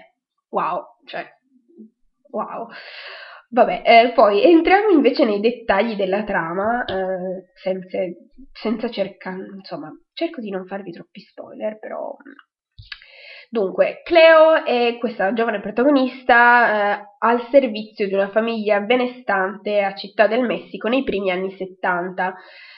wow, 0.49 0.83
cioè, 1.05 1.25
wow. 2.29 2.67
Vabbè, 3.55 3.83
eh, 3.85 4.11
poi 4.13 4.43
entriamo 4.43 4.89
invece 4.89 5.23
nei 5.23 5.39
dettagli 5.39 5.95
della 5.95 6.25
trama, 6.25 6.83
eh, 6.83 7.51
senza, 7.53 7.99
senza 8.51 8.89
cercare, 8.89 9.45
insomma, 9.55 9.89
cerco 10.11 10.41
di 10.41 10.49
non 10.49 10.65
farvi 10.65 10.91
troppi 10.91 11.21
spoiler, 11.21 11.79
però 11.79 12.17
Dunque, 13.49 14.01
Cleo 14.03 14.65
è 14.65 14.97
questa 14.99 15.31
giovane 15.31 15.61
protagonista 15.61 16.97
eh, 16.99 17.07
al 17.19 17.47
servizio 17.49 18.05
di 18.05 18.13
una 18.13 18.29
famiglia 18.29 18.81
benestante 18.81 19.81
a 19.81 19.95
Città 19.95 20.27
del 20.27 20.41
Messico 20.41 20.89
nei 20.89 21.03
primi 21.03 21.31
anni 21.31 21.51
70. 21.51 22.35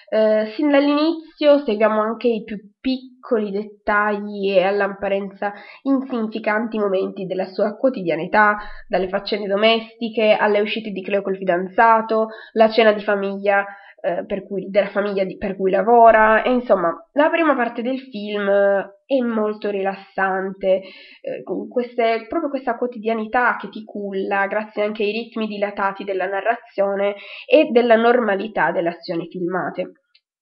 Eh, 0.09 0.53
sin 0.55 0.69
dall'inizio 0.69 1.57
seguiamo 1.65 1.99
anche 1.99 2.29
i 2.29 2.43
più 2.45 2.57
piccoli 2.79 3.51
dettagli 3.51 4.51
e 4.51 4.63
all'apparenza 4.63 5.51
insignificanti 5.81 6.77
momenti 6.79 7.25
della 7.25 7.47
sua 7.47 7.75
quotidianità, 7.75 8.57
dalle 8.87 9.09
faccende 9.09 9.47
domestiche 9.47 10.31
alle 10.39 10.61
uscite 10.61 10.91
di 10.91 11.03
Cleo 11.03 11.21
col 11.21 11.35
fidanzato, 11.35 12.29
la 12.53 12.69
cena 12.69 12.93
di 12.93 13.01
famiglia 13.01 13.65
eh, 13.99 14.43
cui, 14.45 14.69
della 14.69 14.89
famiglia 14.89 15.23
di, 15.23 15.37
per 15.37 15.55
cui 15.55 15.71
lavora 15.71 16.43
e 16.43 16.51
insomma 16.51 16.93
la 17.13 17.29
prima 17.29 17.55
parte 17.55 17.81
del 17.81 17.99
film 17.99 18.47
è 18.47 19.19
molto 19.21 19.69
rilassante, 19.69 20.81
eh, 21.21 21.43
queste, 21.69 22.25
proprio 22.27 22.49
questa 22.49 22.77
quotidianità 22.77 23.55
che 23.57 23.69
ti 23.69 23.83
culla 23.83 24.47
grazie 24.47 24.83
anche 24.83 25.03
ai 25.03 25.11
ritmi 25.11 25.47
dilatati 25.47 26.03
della 26.03 26.27
narrazione 26.27 27.15
e 27.47 27.69
della 27.71 27.95
normalità 27.95 28.71
delle 28.71 28.89
azioni 28.89 29.27
filmate. 29.29 29.91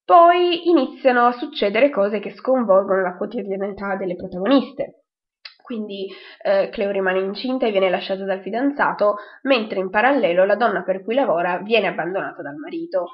Poi 0.03 0.69
iniziano 0.69 1.25
a 1.25 1.31
succedere 1.31 1.89
cose 1.89 2.19
che 2.19 2.31
sconvolgono 2.31 3.01
la 3.01 3.15
quotidianità 3.15 3.95
delle 3.95 4.15
protagoniste. 4.15 5.05
Quindi 5.63 6.07
eh, 6.43 6.69
Cleo 6.69 6.91
rimane 6.91 7.19
incinta 7.19 7.65
e 7.65 7.71
viene 7.71 7.89
lasciata 7.89 8.23
dal 8.23 8.41
fidanzato, 8.41 9.15
mentre 9.43 9.79
in 9.79 9.89
parallelo 9.89 10.45
la 10.45 10.55
donna 10.55 10.83
per 10.83 11.03
cui 11.03 11.15
lavora 11.15 11.57
viene 11.57 11.87
abbandonata 11.87 12.43
dal 12.43 12.55
marito. 12.55 13.13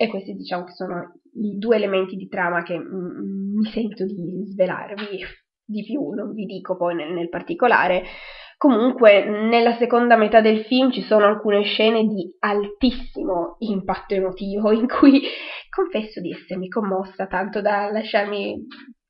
E 0.00 0.08
questi 0.08 0.32
diciamo 0.32 0.64
che 0.64 0.72
sono 0.72 1.12
i 1.34 1.58
due 1.58 1.76
elementi 1.76 2.16
di 2.16 2.26
trama 2.26 2.62
che 2.62 2.78
mm, 2.78 3.58
mi 3.58 3.64
sento 3.66 4.06
di 4.06 4.46
svelarvi 4.46 5.18
di 5.62 5.84
più, 5.84 6.08
non 6.12 6.32
vi 6.32 6.46
dico 6.46 6.74
poi 6.74 6.94
nel, 6.94 7.12
nel 7.12 7.28
particolare. 7.28 8.04
Comunque, 8.56 9.22
nella 9.28 9.76
seconda 9.76 10.16
metà 10.16 10.40
del 10.40 10.64
film 10.64 10.90
ci 10.90 11.02
sono 11.02 11.26
alcune 11.26 11.64
scene 11.64 12.06
di 12.06 12.34
altissimo 12.38 13.56
impatto 13.58 14.14
emotivo 14.14 14.72
in 14.72 14.88
cui 14.88 15.20
confesso 15.68 16.22
di 16.22 16.32
essermi 16.32 16.70
commossa 16.70 17.26
tanto 17.26 17.60
da 17.60 17.90
lasciarmi 17.90 18.56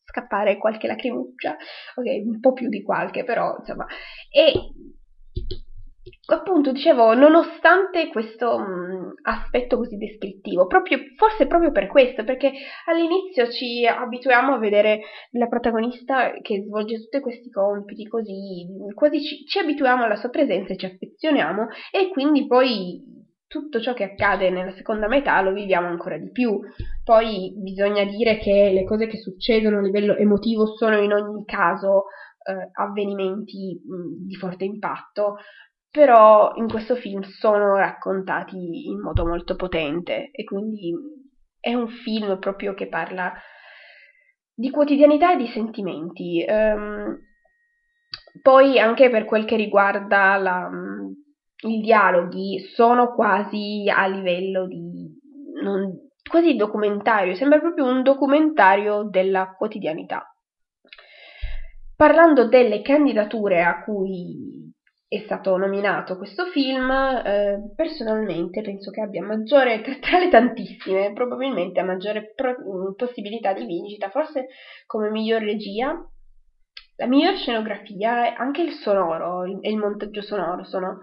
scappare 0.03 0.59
qualche 0.59 0.89
lacrimuccia, 0.89 1.57
ok, 1.95 2.27
un 2.27 2.41
po' 2.41 2.53
più 2.53 2.69
di 2.69 2.83
qualche, 2.83 3.23
però 3.23 3.55
insomma. 3.61 3.87
E 4.29 4.53
appunto 6.31 6.73
dicevo, 6.73 7.15
nonostante 7.15 8.09
questo 8.09 8.59
mh, 8.59 8.63
mm, 8.63 9.11
aspetto 9.23 9.77
così 9.77 9.97
descrittivo, 9.97 10.67
proprio, 10.67 10.99
forse 11.17 11.47
proprio 11.47 11.71
per 11.71 11.87
questo, 11.87 12.25
perché 12.25 12.53
all'inizio 12.87 13.49
ci 13.51 13.87
abituiamo 13.87 14.55
a 14.55 14.59
vedere 14.59 15.01
la 15.33 15.47
protagonista 15.47 16.31
che 16.41 16.63
svolge 16.63 17.01
tutti 17.01 17.21
questi 17.21 17.51
compiti 17.51 18.05
così, 18.07 18.67
quasi 18.95 19.21
ci, 19.21 19.45
ci 19.45 19.59
abituiamo 19.59 20.05
alla 20.05 20.17
sua 20.17 20.31
presenza 20.31 20.73
e 20.73 20.77
ci 20.77 20.87
affezioniamo 20.87 21.69
e 21.91 22.09
quindi 22.11 22.47
poi 22.47 23.19
tutto 23.47 23.81
ciò 23.81 23.95
che 23.95 24.05
accade 24.05 24.49
nella 24.49 24.71
seconda 24.77 25.09
metà 25.09 25.41
lo 25.43 25.53
viviamo 25.53 25.89
ancora 25.89 26.17
di 26.17 26.31
più. 26.31 26.57
Poi 27.03 27.53
bisogna 27.57 28.05
dire 28.05 28.39
che 28.39 28.71
le 28.73 28.85
cose 28.85 29.09
che 29.09 29.19
succedono 29.19 29.79
a 29.79 29.83
livello 29.83 30.15
emotivo 30.15 30.67
sono 30.77 31.03
in 31.03 31.13
ogni 31.13 31.45
caso 31.45 32.05
eh, 32.45 32.71
avvenimenti 32.73 33.81
mh, 33.85 34.27
di 34.27 34.35
forte 34.37 34.65
impatto, 34.65 35.37
però 35.91 36.53
in 36.55 36.69
questo 36.69 36.95
film 36.95 37.23
sono 37.23 37.77
raccontati 37.77 38.89
in 38.89 39.01
modo 39.01 39.27
molto 39.27 39.57
potente 39.57 40.31
e 40.31 40.45
quindi 40.45 40.95
è 41.59 41.75
un 41.75 41.89
film 41.89 42.39
proprio 42.39 42.75
che 42.75 42.89
parla 42.89 43.33
di 44.55 44.71
quotidianità 44.71 45.33
e 45.33 45.37
di 45.37 45.49
sentimenti. 45.49 46.45
Um, 46.47 47.19
poi 48.43 48.79
anche 48.79 49.11
per 49.11 49.25
quel 49.25 49.45
che 49.45 49.57
riguarda 49.57 50.37
la, 50.37 50.71
i 51.67 51.81
dialoghi 51.81 52.61
sono 52.75 53.13
quasi 53.13 53.91
a 53.93 54.07
livello 54.07 54.67
di 54.67 55.19
non, 55.63 56.11
quasi 56.29 56.55
documentario, 56.55 57.35
sembra 57.35 57.59
proprio 57.59 57.87
un 57.87 58.03
documentario 58.03 59.09
della 59.11 59.55
quotidianità. 59.57 60.25
Parlando 61.97 62.47
delle 62.49 62.81
candidature 62.81 63.63
a 63.63 63.83
cui 63.83 64.73
è 65.11 65.19
stato 65.25 65.57
nominato 65.57 66.17
questo 66.17 66.45
film, 66.45 66.89
eh, 66.89 67.73
personalmente 67.75 68.61
penso 68.61 68.93
che 68.93 69.01
abbia 69.01 69.25
maggiore, 69.25 69.81
tra 69.99 70.21
le 70.21 70.29
tantissime, 70.29 71.13
probabilmente 71.13 71.81
ha 71.81 71.85
maggiore 71.85 72.33
pro- 72.33 72.55
mm, 72.55 72.93
possibilità 72.95 73.53
di 73.53 73.65
vincita, 73.65 74.09
forse 74.09 74.47
come 74.87 75.11
miglior 75.11 75.43
regia, 75.43 75.93
la 76.95 77.07
miglior 77.07 77.35
scenografia, 77.35 78.37
anche 78.37 78.63
il 78.63 78.71
sonoro 78.71 79.43
e 79.43 79.69
il 79.69 79.77
montaggio 79.79 80.23
sonoro 80.23 80.63
sono... 80.63 80.99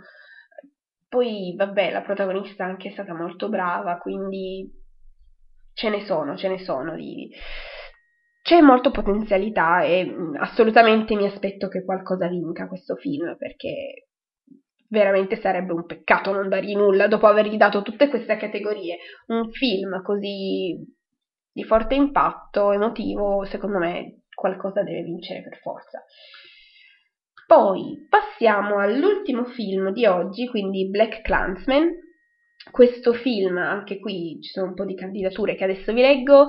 Poi, 1.10 1.54
vabbè, 1.58 1.92
la 1.92 2.02
protagonista 2.02 2.64
anche 2.64 2.88
è 2.88 2.92
stata 2.92 3.14
molto 3.14 3.50
brava, 3.50 3.98
quindi 3.98 4.72
ce 5.74 5.90
ne 5.90 6.06
sono, 6.06 6.38
ce 6.38 6.48
ne 6.48 6.60
sono 6.60 6.96
di... 6.96 7.30
C'è 8.48 8.62
molto 8.62 8.92
potenzialità 8.92 9.82
e 9.82 10.06
mm, 10.06 10.36
assolutamente 10.38 11.16
mi 11.16 11.26
aspetto 11.26 11.68
che 11.68 11.84
qualcosa 11.84 12.30
vinca 12.30 12.70
questo 12.70 12.96
film 12.96 13.36
perché 13.38 14.08
veramente 14.88 15.36
sarebbe 15.42 15.74
un 15.74 15.86
peccato 15.86 16.32
non 16.32 16.48
dargli 16.48 16.74
nulla 16.74 17.08
dopo 17.08 17.28
avergli 17.28 17.58
dato 17.58 17.82
tutte 17.82 18.08
queste 18.08 18.38
categorie. 18.38 19.00
Un 19.28 19.52
film 19.52 20.02
così 20.02 20.82
di 21.52 21.64
forte 21.66 21.96
impatto 21.96 22.72
emotivo, 22.72 23.44
secondo 23.44 23.80
me 23.80 24.22
qualcosa 24.34 24.82
deve 24.82 25.02
vincere 25.02 25.42
per 25.42 25.58
forza. 25.58 26.02
Poi 27.46 28.08
passiamo 28.08 28.80
all'ultimo 28.80 29.44
film 29.44 29.92
di 29.92 30.06
oggi, 30.06 30.48
quindi 30.48 30.90
Black 30.90 31.20
Clansman. 31.20 31.90
Questo 32.72 33.12
film, 33.12 33.58
anche 33.58 34.00
qui 34.00 34.40
ci 34.42 34.52
sono 34.52 34.68
un 34.68 34.74
po' 34.74 34.86
di 34.86 34.96
candidature 34.96 35.56
che 35.56 35.66
adesso 35.66 35.92
vi 35.92 36.00
leggo, 36.00 36.48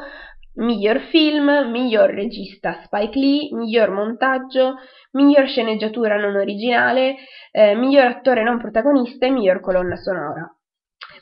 miglior 0.58 1.00
film, 1.10 1.70
miglior 1.70 2.10
regista 2.10 2.80
Spike 2.84 3.18
Lee, 3.18 3.48
miglior 3.52 3.90
montaggio, 3.90 4.76
miglior 5.12 5.46
sceneggiatura 5.46 6.16
non 6.16 6.36
originale, 6.36 7.16
eh, 7.50 7.74
miglior 7.74 8.06
attore 8.06 8.42
non 8.42 8.58
protagonista 8.58 9.26
e 9.26 9.30
miglior 9.30 9.60
colonna 9.60 9.96
sonora. 9.96 10.50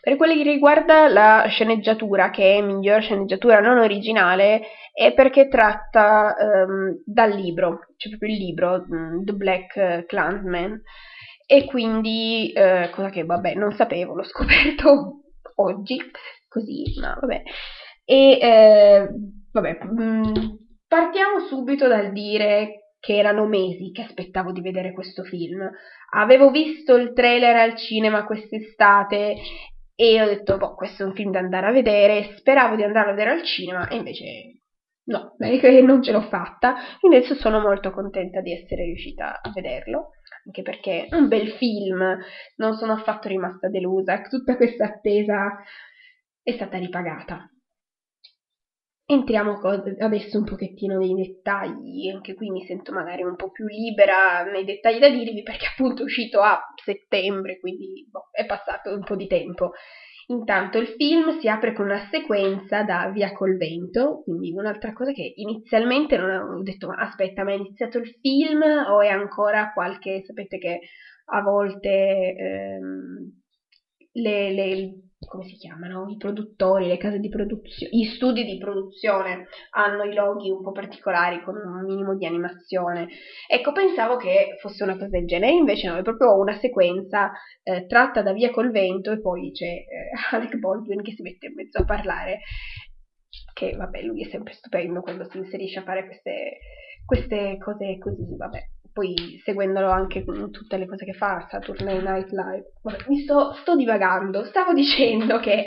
Per 0.00 0.16
quello 0.16 0.34
che 0.34 0.42
riguarda 0.42 1.08
la 1.08 1.46
sceneggiatura, 1.48 2.30
che 2.30 2.56
è 2.56 2.62
miglior 2.62 3.02
sceneggiatura 3.02 3.58
non 3.58 3.78
originale, 3.78 4.62
è 4.92 5.12
perché 5.12 5.48
tratta 5.48 6.34
um, 6.38 7.02
dal 7.04 7.32
libro, 7.32 7.80
c'è 7.96 8.08
proprio 8.10 8.32
il 8.32 8.38
libro 8.38 8.84
um, 8.88 9.24
The 9.24 9.32
Black 9.32 10.06
Clansman, 10.06 10.80
e 11.44 11.64
quindi, 11.64 12.52
uh, 12.54 12.88
cosa 12.90 13.10
che 13.10 13.24
vabbè 13.24 13.54
non 13.54 13.72
sapevo, 13.72 14.14
l'ho 14.14 14.24
scoperto 14.24 15.22
oggi, 15.56 15.98
così, 16.48 16.84
ma 17.00 17.16
vabbè, 17.20 17.42
e 18.08 18.38
eh, 18.40 19.08
vabbè, 19.52 19.78
mh, 19.82 20.02
mm, 20.02 20.32
partiamo 20.86 21.40
subito 21.48 21.88
dal 21.88 22.12
dire 22.12 22.92
che 23.00 23.16
erano 23.16 23.46
mesi 23.46 23.90
che 23.90 24.02
aspettavo 24.02 24.52
di 24.52 24.60
vedere 24.60 24.92
questo 24.92 25.24
film. 25.24 25.68
Avevo 26.14 26.50
visto 26.50 26.94
il 26.94 27.12
trailer 27.12 27.56
al 27.56 27.76
cinema 27.76 28.24
quest'estate 28.24 29.36
e 29.94 30.22
ho 30.22 30.26
detto, 30.26 30.56
boh, 30.56 30.74
questo 30.74 31.02
è 31.02 31.06
un 31.06 31.14
film 31.14 31.32
da 31.32 31.40
andare 31.40 31.66
a 31.66 31.72
vedere. 31.72 32.36
Speravo 32.36 32.76
di 32.76 32.84
andare 32.84 33.08
a 33.10 33.12
vedere 33.12 33.30
al 33.30 33.42
cinema 33.42 33.88
e 33.88 33.96
invece 33.96 34.60
no, 35.06 35.34
non 35.82 36.02
ce 36.02 36.12
l'ho 36.12 36.28
fatta. 36.28 36.74
Quindi 37.00 37.18
adesso 37.18 37.34
sono 37.34 37.60
molto 37.60 37.90
contenta 37.90 38.40
di 38.40 38.52
essere 38.52 38.84
riuscita 38.84 39.40
a 39.42 39.50
vederlo, 39.52 40.10
anche 40.44 40.62
perché 40.62 41.06
è 41.06 41.14
un 41.16 41.26
bel 41.26 41.50
film, 41.52 42.18
non 42.56 42.74
sono 42.76 42.92
affatto 42.92 43.26
rimasta 43.26 43.68
delusa. 43.68 44.20
Tutta 44.22 44.56
questa 44.56 44.84
attesa 44.84 45.58
è 46.40 46.52
stata 46.52 46.78
ripagata. 46.78 47.50
Entriamo 49.08 49.60
adesso 50.00 50.36
un 50.36 50.44
pochettino 50.44 50.98
nei 50.98 51.14
dettagli, 51.14 52.08
anche 52.08 52.34
qui 52.34 52.50
mi 52.50 52.64
sento 52.64 52.92
magari 52.92 53.22
un 53.22 53.36
po' 53.36 53.52
più 53.52 53.64
libera 53.64 54.42
nei 54.42 54.64
dettagli 54.64 54.98
da 54.98 55.08
dirvi 55.08 55.44
perché 55.44 55.66
appunto 55.66 56.02
è 56.02 56.04
uscito 56.04 56.40
a 56.40 56.60
settembre, 56.84 57.60
quindi 57.60 58.04
boh, 58.10 58.30
è 58.32 58.44
passato 58.46 58.92
un 58.92 59.04
po' 59.04 59.14
di 59.14 59.28
tempo. 59.28 59.70
Intanto 60.26 60.78
il 60.78 60.88
film 60.88 61.38
si 61.38 61.48
apre 61.48 61.72
con 61.72 61.84
una 61.84 62.08
sequenza 62.10 62.82
da 62.82 63.08
Via 63.10 63.32
col 63.32 63.56
vento, 63.56 64.22
quindi 64.24 64.50
un'altra 64.50 64.92
cosa 64.92 65.12
che 65.12 65.34
inizialmente 65.36 66.16
non 66.16 66.30
avevo 66.30 66.62
detto 66.62 66.88
ma 66.88 66.96
aspetta, 66.96 67.44
ma 67.44 67.52
è 67.52 67.54
iniziato 67.54 67.98
il 67.98 68.08
film 68.20 68.60
o 68.88 69.00
è 69.02 69.08
ancora 69.08 69.70
qualche, 69.72 70.24
sapete 70.24 70.58
che 70.58 70.80
a 71.26 71.42
volte 71.42 72.34
ehm, 72.34 73.40
le, 74.14 74.50
le 74.50 74.92
come 75.18 75.44
si 75.44 75.56
chiamano, 75.56 76.08
i 76.08 76.16
produttori, 76.16 76.86
le 76.86 76.98
case 76.98 77.18
di 77.18 77.28
produzione, 77.28 77.96
gli 77.96 78.04
studi 78.04 78.44
di 78.44 78.58
produzione 78.58 79.46
hanno 79.70 80.04
i 80.04 80.14
loghi 80.14 80.50
un 80.50 80.62
po' 80.62 80.72
particolari 80.72 81.42
con 81.42 81.56
un 81.56 81.84
minimo 81.84 82.14
di 82.16 82.26
animazione. 82.26 83.08
Ecco, 83.48 83.72
pensavo 83.72 84.16
che 84.16 84.56
fosse 84.60 84.84
una 84.84 84.94
cosa 84.94 85.08
del 85.08 85.26
genere, 85.26 85.54
invece 85.54 85.88
no, 85.88 85.96
è 85.96 86.02
proprio 86.02 86.36
una 86.36 86.58
sequenza 86.58 87.32
eh, 87.62 87.86
tratta 87.86 88.22
da 88.22 88.32
Via 88.32 88.50
col 88.50 88.70
vento 88.70 89.10
e 89.12 89.20
poi 89.20 89.50
c'è 89.52 89.64
eh, 89.64 89.84
Alec 90.32 90.56
Baldwin 90.56 91.02
che 91.02 91.12
si 91.12 91.22
mette 91.22 91.46
in 91.46 91.54
mezzo 91.54 91.78
a 91.78 91.84
parlare, 91.84 92.40
che 93.54 93.74
vabbè, 93.74 94.02
lui 94.02 94.22
è 94.22 94.28
sempre 94.28 94.52
stupendo 94.52 95.00
quando 95.00 95.24
si 95.30 95.38
inserisce 95.38 95.78
a 95.78 95.82
fare 95.82 96.04
queste 96.06 96.58
queste 97.06 97.56
cose 97.58 97.98
così, 97.98 98.36
vabbè. 98.36 98.58
Poi 98.96 99.42
seguendolo 99.44 99.90
anche 99.90 100.24
con 100.24 100.50
tutte 100.50 100.78
le 100.78 100.86
cose 100.86 101.04
che 101.04 101.12
fa 101.12 101.46
Saturday 101.50 102.00
Night 102.00 102.30
Live. 102.30 102.72
Vabbè, 102.82 103.04
mi 103.08 103.18
sto, 103.18 103.52
sto 103.60 103.76
divagando. 103.76 104.42
Stavo 104.46 104.72
dicendo 104.72 105.38
che 105.38 105.66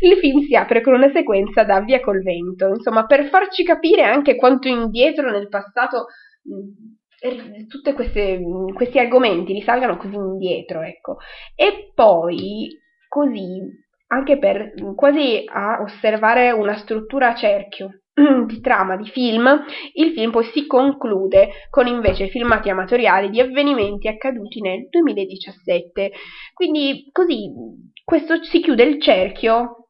il 0.00 0.16
film 0.16 0.40
si 0.46 0.56
apre 0.56 0.80
con 0.80 0.94
una 0.94 1.10
sequenza 1.12 1.62
da 1.62 1.80
Via 1.80 2.00
col 2.00 2.22
vento, 2.22 2.68
insomma, 2.68 3.04
per 3.04 3.28
farci 3.28 3.64
capire 3.64 4.04
anche 4.04 4.34
quanto 4.36 4.68
indietro 4.68 5.30
nel 5.30 5.48
passato 5.48 6.06
tutti 7.68 7.92
questi 7.92 8.98
argomenti 8.98 9.52
risalgano 9.52 9.98
così 9.98 10.14
indietro, 10.14 10.80
ecco. 10.80 11.18
E 11.54 11.92
poi, 11.94 12.66
così, 13.08 13.60
anche 14.06 14.38
per 14.38 14.72
quasi 14.94 15.44
a 15.46 15.82
osservare 15.82 16.50
una 16.50 16.76
struttura 16.78 17.32
a 17.32 17.34
cerchio 17.34 17.99
di 18.46 18.60
trama 18.60 18.96
di 18.96 19.08
film, 19.08 19.64
il 19.94 20.12
film 20.12 20.30
poi 20.30 20.44
si 20.44 20.66
conclude 20.66 21.50
con 21.70 21.86
invece 21.86 22.28
filmati 22.28 22.68
amatoriali 22.70 23.30
di 23.30 23.40
avvenimenti 23.40 24.08
accaduti 24.08 24.60
nel 24.60 24.88
2017. 24.88 26.12
Quindi 26.54 27.08
così 27.12 27.50
questo 28.04 28.42
si 28.42 28.60
chiude 28.60 28.82
il 28.84 29.00
cerchio 29.00 29.88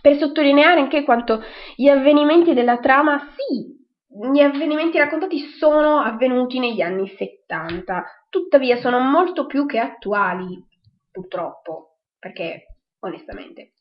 per 0.00 0.16
sottolineare 0.16 0.80
anche 0.80 1.04
quanto 1.04 1.42
gli 1.76 1.88
avvenimenti 1.88 2.54
della 2.54 2.78
trama 2.78 3.18
sì 3.36 3.80
gli 4.30 4.40
avvenimenti 4.40 4.98
raccontati 4.98 5.38
sono 5.38 5.98
avvenuti 5.98 6.58
negli 6.58 6.82
anni 6.82 7.08
70, 7.08 8.26
tuttavia 8.28 8.76
sono 8.76 8.98
molto 9.00 9.46
più 9.46 9.64
che 9.64 9.78
attuali, 9.78 10.62
purtroppo, 11.10 12.00
perché 12.18 12.76
onestamente, 13.00 13.72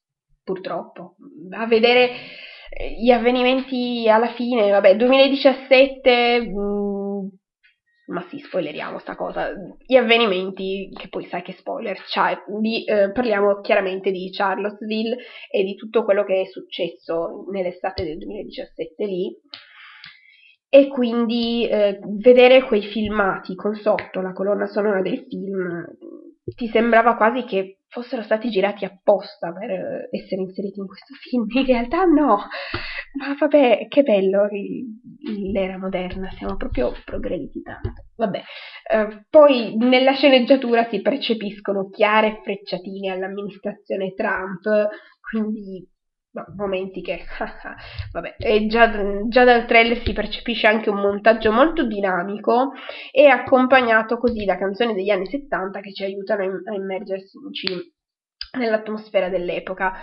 purtroppo, 0.41 1.15
a 1.52 1.67
vedere 1.67 2.12
gli 2.98 3.12
avvenimenti 3.12 4.08
alla 4.10 4.34
fine, 4.34 4.72
vabbè, 4.72 4.96
2017, 4.96 6.40
mh, 6.42 6.60
mm, 6.60 7.28
ma 8.08 8.26
sì, 8.30 8.40
spoileriamo 8.40 9.00
sta 9.00 9.16
cosa, 9.16 9.52
gli 9.86 9.96
avvenimenti, 9.96 10.90
che 10.98 11.10
poi 11.10 11.26
sai 11.26 11.42
che 11.42 11.54
spoiler 11.54 12.02
c'è, 12.02 12.38
di, 12.60 12.84
eh, 12.86 13.12
parliamo 13.12 13.60
chiaramente 13.60 14.12
di 14.12 14.30
Charlottesville 14.32 15.18
e 15.50 15.64
di 15.64 15.76
tutto 15.76 16.04
quello 16.04 16.24
che 16.24 16.42
è 16.42 16.46
successo 16.46 17.46
nell'estate 17.52 18.04
del 18.04 18.18
2017 18.18 19.06
lì, 19.06 19.36
e 20.70 20.88
quindi 20.88 21.68
eh, 21.68 22.00
vedere 22.02 22.64
quei 22.64 22.84
filmati 22.84 23.56
con 23.56 23.76
sotto 23.76 24.22
la 24.22 24.32
colonna 24.32 24.68
sonora 24.68 25.02
del 25.02 25.26
film 25.28 25.86
ti 26.43 26.67
sembrava 26.67 27.15
quasi 27.15 27.43
che 27.43 27.82
fossero 27.88 28.21
stati 28.23 28.49
girati 28.49 28.86
apposta 28.86 29.51
per 29.51 29.69
eh, 29.69 30.10
essere 30.12 30.41
inseriti 30.41 30.80
in 30.80 30.88
questo 30.88 31.13
film. 31.15 31.45
In 31.49 31.65
realtà 31.65 32.06
no, 32.06 32.38
ma 33.17 33.36
vabbè, 33.38 33.88
che 33.89 34.04
bello 34.04 34.47
l'era 35.51 35.77
moderna, 35.77 36.32
siamo 36.32 36.56
proprio 36.56 36.93
progrediti 37.04 37.62
tanto. 37.62 38.06
Vabbè, 38.15 38.41
eh, 38.91 39.25
poi 39.30 39.75
nella 39.75 40.13
sceneggiatura 40.13 40.88
si 40.89 41.01
percepiscono 41.01 41.89
chiare 41.89 42.39
frecciatine 42.41 43.12
all'amministrazione 43.12 44.13
Trump, 44.13 44.89
quindi 45.19 45.86
no, 46.32 46.46
momenti 46.56 47.02
che 47.02 47.24
vabbè, 48.12 48.36
e 48.38 48.67
già, 48.67 48.89
già, 49.28 49.44
dal 49.44 49.65
trailer 49.65 50.02
si 50.04 50.13
percepisce 50.13 50.67
anche 50.67 50.89
un 50.89 51.00
montaggio 51.00 51.52
molto 51.52 51.86
dinamico 51.86 52.72
e 53.12 53.28
accompagnato 53.28 54.17
così 54.17 54.46
da 54.46 54.58
canzoni 54.58 54.94
degli 54.94 55.10
anni 55.10 55.28
70 55.28 55.80
che 55.80 55.94
ci 55.94 56.04
aiutano 56.04 56.44
a, 56.44 56.74
immergersi 56.74 57.38
nell'atmosfera 58.58 59.30
dell'epoca. 59.30 59.94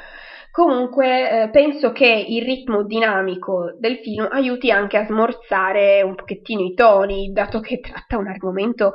Comunque 0.50 1.42
eh, 1.42 1.50
penso 1.50 1.92
che 1.92 2.06
il 2.06 2.42
ritmo 2.42 2.82
dinamico 2.84 3.76
del 3.78 3.98
film 3.98 4.26
aiuti 4.30 4.70
anche 4.70 4.96
a 4.96 5.06
smorzare 5.06 6.02
un 6.02 6.14
pochettino 6.14 6.62
i 6.62 6.74
toni, 6.74 7.30
dato 7.32 7.60
che 7.60 7.80
tratta 7.80 8.16
un 8.16 8.28
argomento 8.28 8.94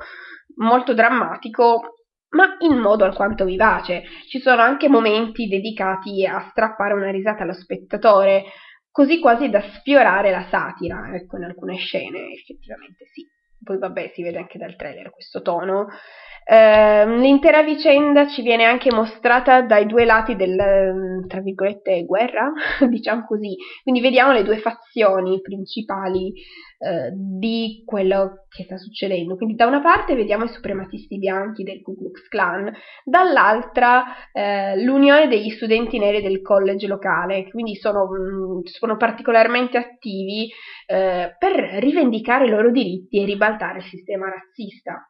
molto 0.57 0.93
drammatico 0.93 2.02
ma 2.33 2.55
in 2.59 2.77
modo 2.77 3.03
alquanto 3.03 3.45
vivace. 3.45 4.03
Ci 4.27 4.39
sono 4.39 4.61
anche 4.61 4.89
momenti 4.89 5.47
dedicati 5.47 6.25
a 6.25 6.47
strappare 6.49 6.93
una 6.93 7.11
risata 7.11 7.43
allo 7.43 7.53
spettatore, 7.53 8.43
così 8.91 9.19
quasi 9.19 9.49
da 9.49 9.61
sfiorare 9.61 10.31
la 10.31 10.45
satira, 10.49 11.11
ecco, 11.13 11.37
in 11.37 11.43
alcune 11.43 11.77
scene, 11.77 12.31
effettivamente 12.31 13.05
sì. 13.11 13.27
Poi 13.63 13.77
vabbè, 13.77 14.11
si 14.13 14.21
vede 14.21 14.37
anche 14.39 14.57
dal 14.57 14.75
trailer 14.75 15.09
questo 15.09 15.41
tono. 15.41 15.87
Eh, 16.45 17.17
l'intera 17.19 17.63
vicenda 17.63 18.27
ci 18.27 18.41
viene 18.41 18.65
anche 18.65 18.91
mostrata 18.91 19.61
dai 19.61 19.85
due 19.85 20.05
lati 20.05 20.35
del, 20.35 21.25
tra 21.27 21.41
virgolette, 21.41 22.03
guerra, 22.05 22.51
diciamo 22.89 23.25
così. 23.25 23.55
Quindi 23.81 24.01
vediamo 24.01 24.31
le 24.33 24.43
due 24.43 24.57
fazioni 24.57 25.39
principali 25.41 26.33
eh, 26.83 27.11
di 27.13 27.83
quello 27.85 28.45
che 28.49 28.63
sta 28.63 28.77
succedendo. 28.77 29.35
Quindi 29.37 29.55
da 29.55 29.67
una 29.67 29.81
parte 29.81 30.15
vediamo 30.15 30.43
i 30.43 30.49
suprematisti 30.49 31.17
bianchi 31.17 31.63
del 31.63 31.81
Ku 31.81 31.95
Klux 31.95 32.27
Klan, 32.27 32.71
dall'altra 33.05 34.03
eh, 34.33 34.81
l'unione 34.83 35.27
degli 35.27 35.49
studenti 35.49 35.97
neri 35.97 36.21
del 36.21 36.41
college 36.41 36.87
locale, 36.87 37.47
quindi 37.49 37.75
sono, 37.75 38.05
mm, 38.05 38.59
sono 38.63 38.97
particolarmente 38.97 39.77
attivi 39.77 40.49
eh, 40.87 41.35
per 41.39 41.53
rivendicare 41.79 42.45
i 42.45 42.49
loro 42.49 42.69
diritti 42.69 43.21
e 43.21 43.25
ribaltare 43.25 43.77
il 43.77 43.85
sistema 43.85 44.29
razzista 44.29 45.09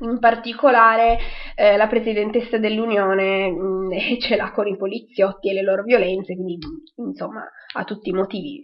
in 0.00 0.18
particolare 0.18 1.18
eh, 1.54 1.76
la 1.76 1.86
presidentessa 1.86 2.58
dell'Unione 2.58 3.50
mh, 3.50 3.56
mm, 3.56 3.90
ce 4.20 4.36
l'ha 4.36 4.50
con 4.52 4.66
i 4.66 4.76
poliziotti 4.76 5.50
e 5.50 5.54
le 5.54 5.62
loro 5.62 5.82
violenze, 5.82 6.34
quindi 6.34 6.58
insomma 6.96 7.44
ha 7.74 7.84
tutti 7.84 8.10
i 8.10 8.12
motivi 8.12 8.60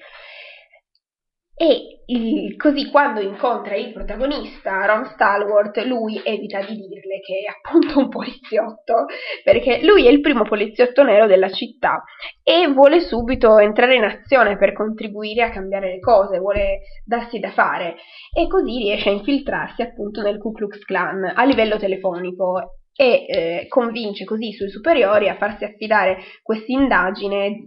e 1.63 2.03
il, 2.07 2.57
così 2.57 2.91
quando 2.91 3.21
incontra 3.21 3.77
il 3.77 3.93
protagonista, 3.93 4.85
Ron 4.85 5.05
Stalwart, 5.05 5.77
lui 5.85 6.21
evita 6.25 6.59
di 6.59 6.75
dirle 6.75 7.21
che 7.21 7.45
è 7.47 7.69
appunto 7.69 8.01
un 8.01 8.09
poliziotto, 8.09 9.07
perché 9.45 9.79
lui 9.85 10.09
è 10.09 10.11
il 10.11 10.21
primo 10.21 10.43
poliziotto 10.43 11.05
nero 11.05 11.29
della 11.29 11.51
città 11.51 12.03
e 12.43 12.67
vuole 12.67 12.99
subito 12.99 13.59
entrare 13.59 13.95
in 13.95 14.03
azione 14.03 14.59
per 14.59 14.73
contribuire 14.73 15.45
a 15.45 15.51
cambiare 15.51 15.93
le 15.93 16.01
cose, 16.01 16.41
vuole 16.41 16.81
darsi 17.05 17.39
da 17.39 17.53
fare. 17.53 17.95
E 18.37 18.49
così 18.49 18.79
riesce 18.79 19.11
a 19.11 19.13
infiltrarsi 19.13 19.83
appunto 19.83 20.21
nel 20.21 20.39
Ku 20.39 20.51
Klux 20.51 20.81
Klan 20.81 21.33
a 21.33 21.45
livello 21.45 21.79
telefonico 21.79 22.82
e 22.95 23.27
eh, 23.27 23.67
convince 23.69 24.25
così 24.25 24.49
i 24.49 24.53
suoi 24.53 24.69
superiori 24.69 25.29
a 25.29 25.37
farsi 25.37 25.65
affidare 25.65 26.19
questa 26.43 26.73
indagine 26.73 27.65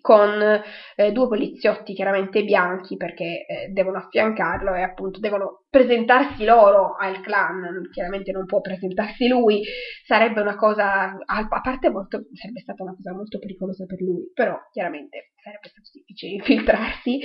con 0.00 0.62
eh, 0.96 1.12
due 1.12 1.28
poliziotti 1.28 1.94
chiaramente 1.94 2.42
bianchi 2.42 2.96
perché 2.96 3.46
eh, 3.46 3.68
devono 3.72 3.98
affiancarlo 3.98 4.74
e 4.74 4.82
appunto 4.82 5.20
devono 5.20 5.64
presentarsi 5.70 6.44
loro 6.44 6.96
al 6.96 7.20
clan, 7.20 7.88
chiaramente 7.92 8.32
non 8.32 8.46
può 8.46 8.60
presentarsi 8.60 9.28
lui, 9.28 9.62
sarebbe 10.04 10.40
una 10.40 10.56
cosa, 10.56 11.16
a, 11.24 11.48
parte 11.62 11.90
molto, 11.90 12.24
sarebbe 12.32 12.60
stata 12.60 12.82
una 12.82 12.94
cosa 12.94 13.12
molto 13.12 13.38
pericolosa 13.38 13.84
per 13.84 14.00
lui, 14.00 14.30
però 14.32 14.58
chiaramente 14.72 15.32
sarebbe 15.42 15.68
stato 15.68 15.90
difficile 15.92 16.32
infiltrarsi. 16.32 17.20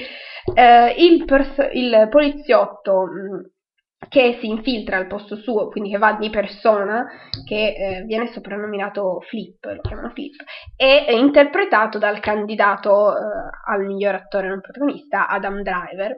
Eh, 0.54 0.95
il, 0.97 1.23
pers- 1.23 1.69
il 1.71 2.08
poliziotto 2.10 3.04
mh, 3.04 3.61
che 4.10 4.38
si 4.40 4.48
infiltra 4.48 4.98
al 4.98 5.08
posto 5.08 5.36
suo, 5.36 5.70
quindi 5.70 5.92
che 5.92 5.98
va 5.98 6.14
di 6.14 6.30
persona, 6.30 7.06
che 7.46 7.76
eh, 7.76 8.04
viene 8.04 8.32
soprannominato 8.32 9.22
Flip, 9.22 9.64
lo 9.64 9.82
chiamano 9.82 10.10
Flip, 10.10 10.36
è 10.76 11.12
interpretato 11.12 11.98
dal 11.98 12.20
candidato 12.20 13.16
eh, 13.16 13.22
al 13.68 13.86
miglior 13.86 14.16
attore 14.16 14.48
non 14.48 14.62
protagonista, 14.62 15.28
Adam 15.28 15.62
Driver. 15.62 16.18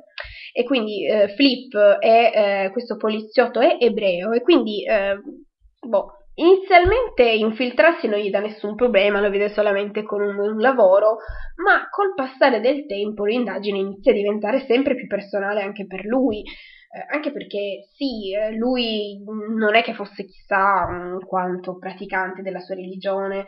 E 0.53 0.63
quindi 0.63 1.05
eh, 1.07 1.29
Flip 1.35 1.75
è 1.99 2.65
eh, 2.65 2.71
questo 2.71 2.95
poliziotto 2.95 3.59
è 3.59 3.77
ebreo 3.79 4.31
e 4.31 4.41
quindi 4.41 4.85
eh, 4.85 5.19
boh, 5.81 6.23
Inizialmente 6.35 7.29
infiltrarsi 7.29 8.07
non 8.07 8.17
gli 8.17 8.31
dà 8.31 8.39
nessun 8.39 8.73
problema, 8.73 9.21
lo 9.21 9.29
vede 9.29 9.49
solamente 9.49 10.01
con 10.01 10.19
un, 10.19 10.39
un, 10.39 10.57
lavoro, 10.57 11.17
ma 11.63 11.87
col 11.91 12.15
passare 12.15 12.59
del 12.59 12.87
tempo 12.87 13.23
l'indagine 13.25 13.77
inizia 13.77 14.11
a 14.11 14.15
diventare 14.15 14.65
sempre 14.65 14.95
più 14.95 15.05
personale 15.05 15.61
anche 15.61 15.85
per 15.85 16.05
lui, 16.05 16.43
eh, 16.93 17.05
anche 17.09 17.31
perché 17.31 17.87
sì, 17.95 18.35
eh, 18.35 18.55
lui 18.55 19.19
non 19.23 19.73
è 19.75 19.81
che 19.81 19.95
fosse 19.95 20.25
chissà 20.25 21.17
quanto 21.25 21.77
praticante 21.79 22.43
della 22.43 22.59
sua 22.59 22.75
religione, 22.75 23.45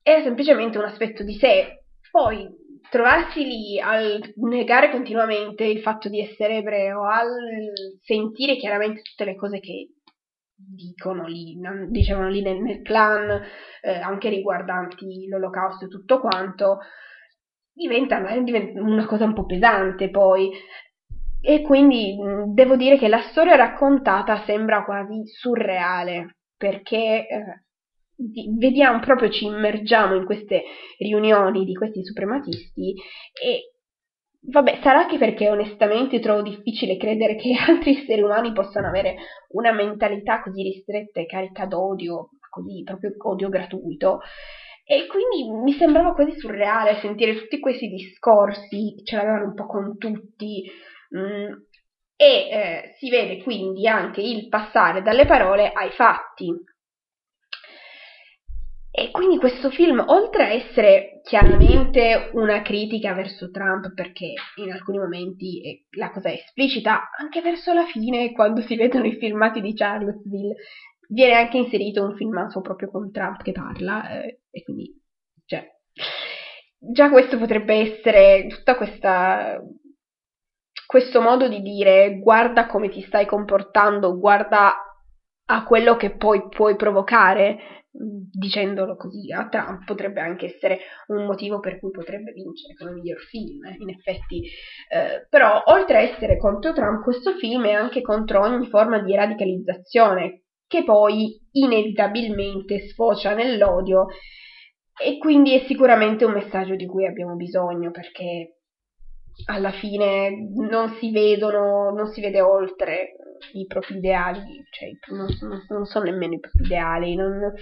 era 0.00 0.22
semplicemente 0.22 0.78
un 0.78 0.84
aspetto 0.84 1.24
di 1.24 1.34
sé. 1.34 1.82
Poi 2.08 2.48
trovarsi 2.88 3.44
lì 3.44 3.80
al 3.80 4.32
negare 4.36 4.90
continuamente 4.90 5.64
il 5.64 5.80
fatto 5.80 6.08
di 6.08 6.20
essere 6.20 6.58
ebreo, 6.58 7.04
al 7.04 7.28
sentire 8.00 8.56
chiaramente 8.56 9.02
tutte 9.02 9.24
le 9.24 9.34
cose 9.34 9.58
che 9.58 9.88
dicono 10.54 11.26
lì, 11.26 11.56
dicevano 11.88 12.28
lì 12.28 12.42
nel, 12.42 12.60
nel 12.60 12.82
clan, 12.82 13.42
eh, 13.82 13.90
anche 13.90 14.28
riguardanti 14.28 15.26
l'olocausto 15.26 15.86
e 15.86 15.88
tutto 15.88 16.20
quanto, 16.20 16.78
diventa, 17.72 18.20
diventa 18.40 18.80
una 18.80 19.06
cosa 19.06 19.24
un 19.24 19.34
po' 19.34 19.46
pesante 19.46 20.10
poi. 20.10 20.50
E 21.40 21.62
quindi 21.62 22.16
devo 22.48 22.76
dire 22.76 22.98
che 22.98 23.08
la 23.08 23.22
storia 23.30 23.54
raccontata 23.54 24.42
sembra 24.44 24.84
quasi 24.84 25.22
surreale, 25.26 26.38
perché 26.56 27.26
eh, 27.26 27.64
vediamo 28.56 28.98
proprio, 29.00 29.30
ci 29.30 29.46
immergiamo 29.46 30.16
in 30.16 30.24
queste 30.24 30.62
riunioni 30.98 31.64
di 31.64 31.74
questi 31.74 32.04
suprematisti 32.04 32.94
e 33.40 33.72
vabbè, 34.40 34.80
sarà 34.82 35.06
che 35.06 35.18
perché 35.18 35.48
onestamente 35.48 36.18
trovo 36.20 36.42
difficile 36.42 36.96
credere 36.96 37.36
che 37.36 37.54
altri 37.66 37.96
esseri 37.96 38.22
umani 38.22 38.52
possano 38.52 38.88
avere 38.88 39.16
una 39.50 39.72
mentalità 39.72 40.42
così 40.42 40.62
ristretta 40.62 41.20
e 41.20 41.26
carica 41.26 41.66
d'odio, 41.66 42.30
così 42.50 42.82
proprio 42.82 43.12
odio 43.16 43.48
gratuito. 43.48 44.20
E 44.84 45.06
quindi 45.06 45.50
mi 45.62 45.72
sembrava 45.72 46.14
quasi 46.14 46.38
surreale 46.38 46.98
sentire 47.00 47.36
tutti 47.36 47.60
questi 47.60 47.88
discorsi, 47.88 48.94
ce 49.04 49.16
l'avevano 49.16 49.44
un 49.44 49.54
po' 49.54 49.66
con 49.66 49.98
tutti, 49.98 50.64
mm, 51.16 51.52
e 52.20 52.26
eh, 52.26 52.94
si 52.98 53.08
vede 53.10 53.42
quindi 53.42 53.86
anche 53.86 54.20
il 54.20 54.48
passare 54.48 55.02
dalle 55.02 55.24
parole 55.24 55.70
ai 55.70 55.90
fatti. 55.90 56.52
E 58.90 59.12
quindi 59.12 59.38
questo 59.38 59.70
film, 59.70 60.02
oltre 60.04 60.42
a 60.42 60.48
essere 60.48 61.20
chiaramente 61.22 62.30
una 62.32 62.62
critica 62.62 63.14
verso 63.14 63.52
Trump, 63.52 63.94
perché 63.94 64.32
in 64.56 64.72
alcuni 64.72 64.98
momenti 64.98 65.86
la 65.90 66.10
cosa 66.10 66.30
è 66.30 66.32
esplicita, 66.32 67.08
anche 67.16 67.40
verso 67.40 67.72
la 67.72 67.84
fine, 67.84 68.32
quando 68.32 68.60
si 68.62 68.74
vedono 68.74 69.06
i 69.06 69.16
filmati 69.16 69.60
di 69.60 69.74
Charlottesville, 69.74 70.56
viene 71.10 71.34
anche 71.34 71.58
inserito 71.58 72.02
un 72.02 72.16
filmato 72.16 72.60
proprio 72.60 72.90
con 72.90 73.12
Trump 73.12 73.42
che 73.44 73.52
parla, 73.52 74.22
eh, 74.22 74.40
e 74.50 74.64
quindi, 74.64 75.00
cioè, 75.46 75.64
già 76.76 77.08
questo 77.10 77.38
potrebbe 77.38 77.74
essere 77.74 78.48
tutta 78.48 78.74
questa 78.74 79.62
questo 80.88 81.20
modo 81.20 81.48
di 81.48 81.60
dire 81.60 82.18
guarda 82.18 82.66
come 82.66 82.88
ti 82.88 83.02
stai 83.02 83.26
comportando, 83.26 84.18
guarda 84.18 84.72
a 85.50 85.62
quello 85.64 85.96
che 85.96 86.16
poi 86.16 86.48
puoi 86.48 86.76
provocare, 86.76 87.84
dicendolo 87.90 88.96
così 88.96 89.30
a 89.30 89.46
Trump, 89.48 89.84
potrebbe 89.84 90.22
anche 90.22 90.46
essere 90.46 90.78
un 91.08 91.26
motivo 91.26 91.60
per 91.60 91.78
cui 91.78 91.90
potrebbe 91.90 92.32
vincere 92.32 92.72
come 92.72 92.92
miglior 92.92 93.18
film, 93.18 93.66
eh, 93.66 93.76
in 93.76 93.90
effetti. 93.90 94.40
Eh, 94.40 95.26
però, 95.28 95.62
oltre 95.66 95.98
a 95.98 96.00
essere 96.00 96.38
contro 96.38 96.72
Trump, 96.72 97.02
questo 97.02 97.34
film 97.34 97.66
è 97.66 97.72
anche 97.72 98.00
contro 98.00 98.40
ogni 98.40 98.66
forma 98.68 98.98
di 98.98 99.14
radicalizzazione, 99.14 100.44
che 100.66 100.84
poi 100.84 101.38
inevitabilmente 101.52 102.88
sfocia 102.88 103.34
nell'odio 103.34 104.06
e 104.98 105.18
quindi 105.18 105.54
è 105.54 105.66
sicuramente 105.66 106.24
un 106.24 106.32
messaggio 106.32 106.76
di 106.76 106.86
cui 106.86 107.06
abbiamo 107.06 107.36
bisogno 107.36 107.90
perché 107.90 108.57
alla 109.46 109.70
fine 109.72 110.48
non 110.54 110.96
si 110.98 111.10
vedono, 111.10 111.90
non 111.90 112.08
si 112.08 112.20
vede 112.20 112.40
oltre 112.40 113.16
i 113.52 113.66
propri 113.66 113.96
ideali, 113.96 114.64
cioè 114.70 114.90
non, 115.14 115.28
non 115.68 115.84
sono 115.86 116.04
nemmeno 116.04 116.34
i 116.34 116.40
propri 116.40 116.64
ideali, 116.64 117.14
non, 117.14 117.52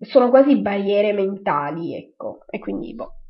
sono 0.00 0.30
quasi 0.30 0.60
barriere 0.60 1.12
mentali, 1.12 1.94
ecco, 1.94 2.44
e 2.48 2.58
quindi 2.58 2.94
boh, 2.94 3.20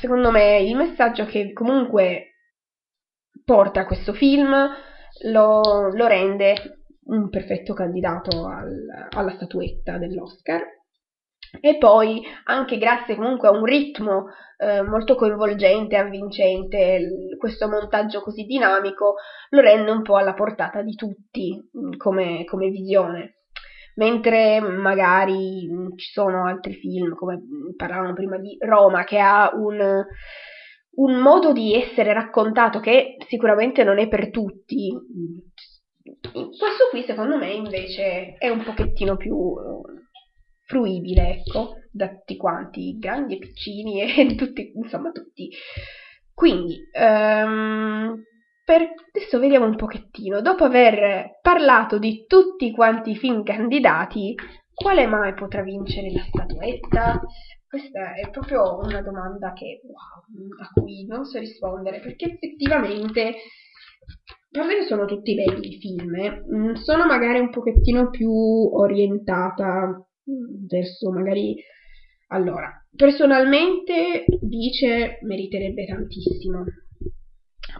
secondo 0.00 0.30
me 0.30 0.60
il 0.60 0.76
messaggio 0.76 1.24
che 1.24 1.52
comunque 1.52 2.26
porta 3.44 3.86
questo 3.86 4.12
film 4.12 4.54
lo, 5.24 5.88
lo 5.92 6.06
rende 6.06 6.84
un 7.04 7.28
perfetto 7.28 7.74
candidato 7.74 8.46
al, 8.46 9.08
alla 9.10 9.32
statuetta 9.32 9.98
dell'Oscar. 9.98 10.62
E 11.60 11.78
poi, 11.78 12.22
anche 12.44 12.78
grazie 12.78 13.16
comunque 13.16 13.48
a 13.48 13.52
un 13.52 13.64
ritmo 13.64 14.26
eh, 14.56 14.82
molto 14.82 15.14
coinvolgente, 15.14 15.96
avvincente, 15.96 16.98
l- 17.00 17.36
questo 17.38 17.68
montaggio 17.68 18.20
così 18.20 18.44
dinamico, 18.44 19.14
lo 19.50 19.60
rende 19.60 19.90
un 19.90 20.02
po' 20.02 20.16
alla 20.16 20.34
portata 20.34 20.82
di 20.82 20.94
tutti 20.94 21.56
mh, 21.72 21.96
come, 21.96 22.44
come 22.44 22.68
visione. 22.68 23.38
Mentre 23.96 24.60
magari 24.60 25.68
ci 25.96 26.10
sono 26.12 26.46
altri 26.46 26.74
film, 26.74 27.14
come 27.14 27.40
parlavamo 27.76 28.12
prima 28.12 28.38
di 28.38 28.56
Roma, 28.58 29.04
che 29.04 29.18
ha 29.18 29.50
un, 29.52 30.04
un 30.92 31.20
modo 31.20 31.52
di 31.52 31.74
essere 31.74 32.12
raccontato 32.12 32.78
che 32.78 33.16
sicuramente 33.26 33.82
non 33.82 33.98
è 33.98 34.08
per 34.08 34.30
tutti, 34.30 34.90
questo 36.32 36.88
qui 36.90 37.02
secondo 37.02 37.36
me 37.36 37.50
invece 37.50 38.34
è 38.38 38.48
un 38.48 38.62
pochettino 38.62 39.16
più 39.16 39.36
fruibile, 40.70 41.40
ecco, 41.40 41.74
da 41.90 42.08
tutti 42.08 42.36
quanti, 42.36 42.96
grandi 42.96 43.34
e 43.34 43.38
piccini 43.38 44.00
e 44.00 44.34
tutti, 44.38 44.70
insomma 44.76 45.10
tutti. 45.10 45.50
Quindi, 46.32 46.78
um, 46.98 48.22
per 48.64 48.94
adesso 49.12 49.40
vediamo 49.40 49.66
un 49.66 49.74
pochettino, 49.74 50.40
dopo 50.40 50.62
aver 50.62 51.40
parlato 51.42 51.98
di 51.98 52.24
tutti 52.26 52.70
quanti 52.70 53.10
i 53.10 53.16
film 53.16 53.42
candidati, 53.42 54.34
quale 54.72 55.06
mai 55.06 55.34
potrà 55.34 55.62
vincere 55.62 56.12
la 56.12 56.24
statuetta? 56.28 57.20
Questa 57.68 58.14
è 58.14 58.30
proprio 58.30 58.78
una 58.78 59.02
domanda 59.02 59.52
che, 59.52 59.80
wow, 59.82 60.62
a 60.62 60.68
cui 60.72 61.04
non 61.06 61.24
so 61.24 61.38
rispondere, 61.40 61.98
perché 61.98 62.26
effettivamente 62.26 63.34
per 64.50 64.64
me 64.64 64.82
sono 64.86 65.04
tutti 65.04 65.34
belli 65.34 65.74
i 65.74 65.78
film, 65.78 66.14
eh. 66.14 66.42
Mm, 66.52 66.74
sono 66.74 67.06
magari 67.06 67.38
un 67.38 67.50
pochettino 67.50 68.08
più 68.10 68.30
orientata 68.32 70.04
verso 70.68 71.10
magari... 71.10 71.56
Allora, 72.32 72.70
personalmente 72.94 74.24
dice 74.40 75.18
meriterebbe 75.22 75.84
tantissimo. 75.86 76.64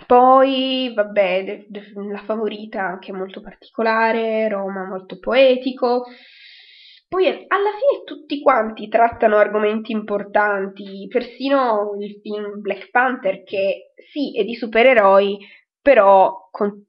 Poi, 0.07 0.93
vabbè, 0.93 1.45
de- 1.45 1.67
de- 1.69 1.93
la 2.11 2.23
favorita 2.25 2.83
anche 2.83 3.13
molto 3.13 3.41
particolare, 3.41 4.49
Roma 4.49 4.87
molto 4.87 5.21
poetico. 5.21 6.05
Poi 7.09 7.27
alla 7.27 7.71
fine 7.71 8.05
tutti 8.05 8.41
quanti 8.41 8.89
trattano 8.89 9.37
argomenti 9.37 9.93
importanti, 9.93 11.09
persino 11.09 11.97
il 11.99 12.21
film 12.21 12.61
Black 12.61 12.91
Panther 12.91 13.43
che 13.43 13.93
sì 14.13 14.37
è 14.39 14.45
di 14.45 14.55
supereroi, 14.55 15.39
però 15.83 16.49
con, 16.53 16.87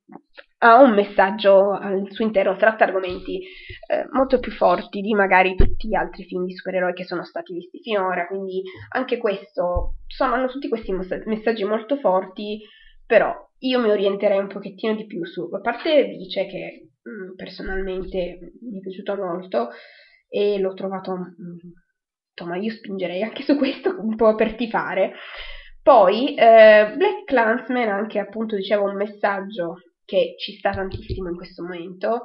ha 0.63 0.80
un 0.80 0.93
messaggio 0.93 1.71
al 1.71 2.06
suo 2.12 2.24
interno, 2.24 2.56
tratta 2.56 2.84
argomenti 2.84 3.39
eh, 3.39 4.06
molto 4.12 4.39
più 4.39 4.52
forti 4.52 5.02
di 5.02 5.13
magari 5.13 5.56
tutti 5.56 5.88
gli 5.88 5.95
altri 5.95 6.24
film 6.26 6.45
di 6.45 6.56
supereroi 6.56 6.93
che 6.93 7.04
sono 7.04 7.24
stati 7.24 7.54
visti 7.54 7.80
finora, 7.82 8.28
quindi 8.28 8.62
anche 8.89 9.17
questo, 9.17 9.95
sono, 10.06 10.34
hanno 10.36 10.47
tutti 10.47 10.69
questi 10.69 10.93
messaggi 11.26 11.63
molto 11.63 11.95
forti, 11.97 12.60
però 13.06 13.34
io 13.60 13.80
mi 13.80 13.89
orienterei 13.89 14.38
un 14.38 14.50
pochettino 14.50 14.95
di 14.95 15.08
più 15.08 15.26
su, 15.26 15.50
a 15.52 15.60
parte 15.62 16.06
Vice 16.06 16.45
che 16.45 16.89
mh, 17.02 17.10
mm, 17.10 17.36
personalmente 17.36 18.38
mi 18.62 18.78
è 18.78 18.82
piaciuto 18.82 19.15
molto 19.15 19.69
e 20.30 20.60
l'ho 20.60 20.74
trovato, 20.76 21.12
mh, 21.12 21.24
mm, 21.24 21.71
insomma 22.38 22.58
io 22.58 22.71
spingerei 22.71 23.24
anche 23.24 23.41
su 23.41 23.58
questo 23.58 24.00
un 24.00 24.15
po' 24.15 24.36
per 24.36 24.54
tifare, 24.54 25.13
poi 25.82 26.36
eh, 26.36 26.93
Black 26.95 27.24
Clansman 27.26 27.89
anche 27.89 28.19
appunto 28.19 28.56
dicevo 28.56 28.84
un 28.84 28.95
messaggio 28.95 29.78
che 30.12 30.36
ci 30.38 30.58
sta 30.58 30.71
tantissimo 30.71 31.30
in 31.30 31.38
questo 31.38 31.63
momento. 31.63 32.24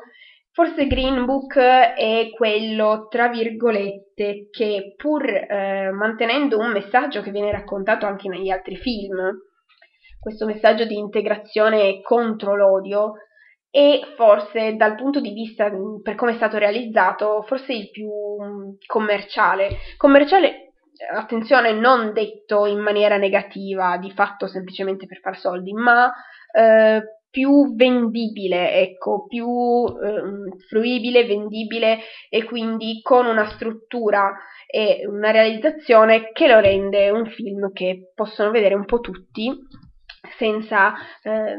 Forse 0.50 0.88
Green 0.88 1.24
Book 1.24 1.56
è 1.56 2.30
quello, 2.34 3.06
tra 3.08 3.28
virgolette, 3.28 4.48
che 4.50 4.94
pur 4.96 5.24
eh, 5.24 5.90
mantenendo 5.92 6.58
un 6.58 6.72
messaggio 6.72 7.20
che 7.20 7.30
viene 7.30 7.52
raccontato 7.52 8.06
anche 8.06 8.28
negli 8.28 8.50
altri 8.50 8.76
film, 8.76 9.16
questo 10.18 10.46
messaggio 10.46 10.84
di 10.84 10.96
integrazione 10.96 12.00
contro 12.00 12.56
l'odio, 12.56 13.12
e 13.70 14.00
forse 14.16 14.74
dal 14.74 14.96
punto 14.96 15.20
di 15.20 15.32
vista 15.32 15.70
per 16.02 16.14
come 16.14 16.32
è 16.32 16.36
stato 16.36 16.56
realizzato, 16.56 17.42
forse 17.42 17.74
il 17.74 17.90
più 17.90 18.10
commerciale. 18.86 19.68
Commerciale 19.98 20.72
attenzione, 21.14 21.72
non 21.72 22.14
detto 22.14 22.64
in 22.64 22.78
maniera 22.78 23.18
negativa, 23.18 23.98
di 23.98 24.10
fatto 24.10 24.46
semplicemente 24.46 25.06
per 25.06 25.18
far 25.18 25.36
soldi, 25.38 25.74
ma 25.74 26.10
eh, 26.50 27.02
più 27.36 27.74
vendibile, 27.74 28.72
ecco, 28.80 29.26
più 29.26 29.46
eh, 29.46 30.56
fruibile, 30.70 31.26
vendibile 31.26 31.98
e 32.30 32.44
quindi 32.44 33.00
con 33.02 33.26
una 33.26 33.46
struttura 33.50 34.34
e 34.66 35.06
una 35.06 35.32
realizzazione 35.32 36.32
che 36.32 36.48
lo 36.48 36.60
rende 36.60 37.10
un 37.10 37.26
film 37.26 37.72
che 37.74 38.12
possono 38.14 38.50
vedere 38.50 38.74
un 38.74 38.86
po' 38.86 39.00
tutti 39.00 39.52
senza 40.38 40.94
eh, 41.22 41.56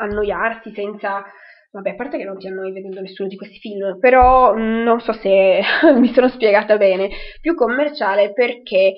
annoiarsi, 0.00 0.72
senza 0.74 1.22
Vabbè, 1.70 1.90
a 1.90 1.94
parte 1.94 2.16
che 2.16 2.24
non 2.24 2.38
ti 2.38 2.48
annoi 2.48 2.72
vedendo 2.72 3.02
nessuno 3.02 3.28
di 3.28 3.36
questi 3.36 3.58
film, 3.58 3.98
però 4.00 4.54
non 4.56 4.98
so 5.00 5.12
se 5.12 5.60
mi 6.00 6.08
sono 6.08 6.28
spiegata 6.28 6.78
bene. 6.78 7.10
Più 7.38 7.54
commerciale 7.54 8.32
perché 8.32 8.94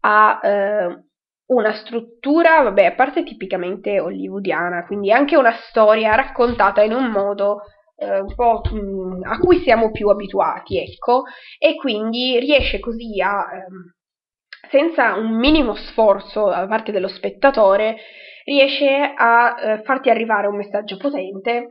ha 0.00 0.38
eh, 0.40 1.03
una 1.46 1.74
struttura, 1.74 2.62
vabbè, 2.62 2.84
a 2.84 2.94
parte 2.94 3.22
tipicamente 3.22 4.00
hollywoodiana, 4.00 4.86
quindi 4.86 5.12
anche 5.12 5.36
una 5.36 5.52
storia 5.68 6.14
raccontata 6.14 6.82
in 6.82 6.92
un 6.92 7.10
modo 7.10 7.62
eh, 7.96 8.20
un 8.20 8.34
po' 8.34 8.60
mh, 8.62 8.76
mm, 8.76 9.22
a 9.24 9.38
cui 9.38 9.60
siamo 9.60 9.90
più 9.90 10.08
abituati, 10.08 10.78
ecco, 10.78 11.24
e 11.58 11.74
quindi 11.76 12.38
riesce 12.38 12.80
così 12.80 13.20
a, 13.20 13.44
eh, 13.54 14.68
senza 14.70 15.14
un 15.14 15.36
minimo 15.36 15.74
sforzo 15.74 16.48
da 16.48 16.66
parte 16.66 16.92
dello 16.92 17.08
spettatore, 17.08 17.96
riesce 18.44 19.12
a 19.16 19.54
eh, 19.58 19.82
farti 19.82 20.10
arrivare 20.10 20.46
un 20.46 20.56
messaggio 20.56 20.96
potente, 20.96 21.68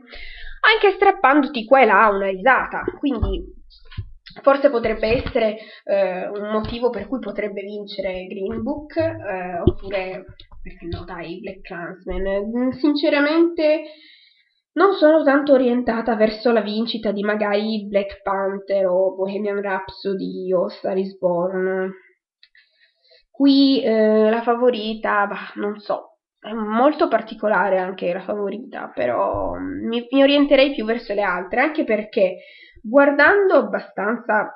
anche 0.61 0.91
strappandoti 0.95 1.65
qua 1.65 1.81
e 1.81 1.85
là 1.85 2.09
una 2.09 2.27
risata. 2.27 2.83
Quindi 2.99 3.62
Forse 4.41 4.69
potrebbe 4.69 5.23
essere 5.23 5.57
eh, 5.83 6.27
un 6.27 6.51
motivo 6.51 6.89
per 6.89 7.07
cui 7.07 7.19
potrebbe 7.19 7.61
vincere 7.61 8.25
Green 8.25 8.61
Book, 8.61 8.95
eh, 8.97 9.59
oppure, 9.59 10.25
perché 10.61 10.85
no, 10.85 11.03
dai, 11.05 11.39
Black 11.39 11.61
Clansman. 11.61 12.73
Sinceramente, 12.73 13.83
non 14.73 14.93
sono 14.93 15.23
tanto 15.23 15.53
orientata 15.53 16.15
verso 16.15 16.51
la 16.51 16.61
vincita 16.61 17.11
di 17.11 17.21
magari 17.21 17.85
Black 17.87 18.21
Panther 18.21 18.87
o 18.87 19.13
Bohemian 19.15 19.61
Rhapsody 19.61 20.51
o 20.51 20.67
Star 20.69 20.97
is 20.97 21.17
Born. 21.17 21.91
Qui 23.29 23.83
eh, 23.83 24.29
la 24.29 24.41
favorita, 24.41 25.25
bah, 25.27 25.51
non 25.55 25.79
so, 25.79 26.17
è 26.39 26.51
molto 26.51 27.07
particolare 27.07 27.77
anche 27.77 28.11
la 28.11 28.21
favorita, 28.21 28.91
però 28.93 29.53
mi, 29.57 30.05
mi 30.11 30.21
orienterei 30.21 30.73
più 30.73 30.85
verso 30.85 31.13
le 31.13 31.21
altre, 31.21 31.61
anche 31.61 31.83
perché 31.83 32.37
guardando 32.83 33.55
abbastanza 33.55 34.55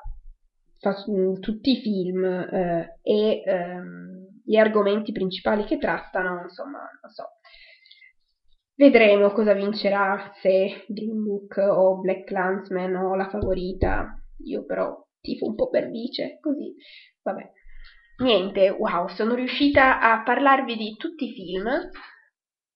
tutti 1.40 1.70
i 1.72 1.80
film 1.80 2.24
eh, 2.24 2.98
e 3.02 3.42
ehm, 3.44 4.42
gli 4.44 4.56
argomenti 4.56 5.12
principali 5.12 5.64
che 5.64 5.78
trattano, 5.78 6.42
insomma, 6.42 6.78
non 6.78 7.10
so. 7.10 7.24
Vedremo 8.74 9.32
cosa 9.32 9.54
vincerà 9.54 10.32
se 10.40 10.84
Green 10.86 11.24
Book 11.24 11.56
o 11.56 11.98
Black 11.98 12.24
Clansman 12.24 12.94
o 12.94 13.16
la 13.16 13.28
favorita. 13.28 14.22
Io 14.44 14.64
però 14.64 15.04
tifo 15.20 15.46
un 15.46 15.56
po' 15.56 15.68
per 15.68 15.90
vice, 15.90 16.38
così, 16.40 16.74
vabbè. 17.22 17.50
Niente, 18.22 18.70
wow, 18.70 19.08
sono 19.08 19.34
riuscita 19.34 20.00
a 20.00 20.22
parlarvi 20.22 20.76
di 20.76 20.96
tutti 20.96 21.28
i 21.28 21.32
film, 21.32 21.68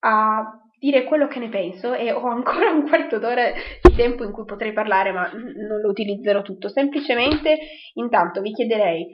a 0.00 0.62
dire 0.83 1.05
quello 1.05 1.29
che 1.29 1.38
ne 1.38 1.49
penso 1.49 1.95
e 1.95 2.11
ho 2.11 2.27
ancora 2.27 2.71
un 2.73 2.88
quarto 2.88 3.21
d'ora 3.21 3.53
di 3.81 3.95
tempo 3.95 4.25
in 4.25 4.33
cui 4.33 4.45
potrei 4.45 4.73
parlare, 4.73 5.12
ma 5.12 5.31
non 5.33 5.81
lo 5.81 5.88
utilizzerò 5.88 6.42
tutto. 6.42 6.68
Semplicemente, 6.68 7.57
intanto 7.95 8.40
vi 8.40 8.53
chiederei 8.53 9.07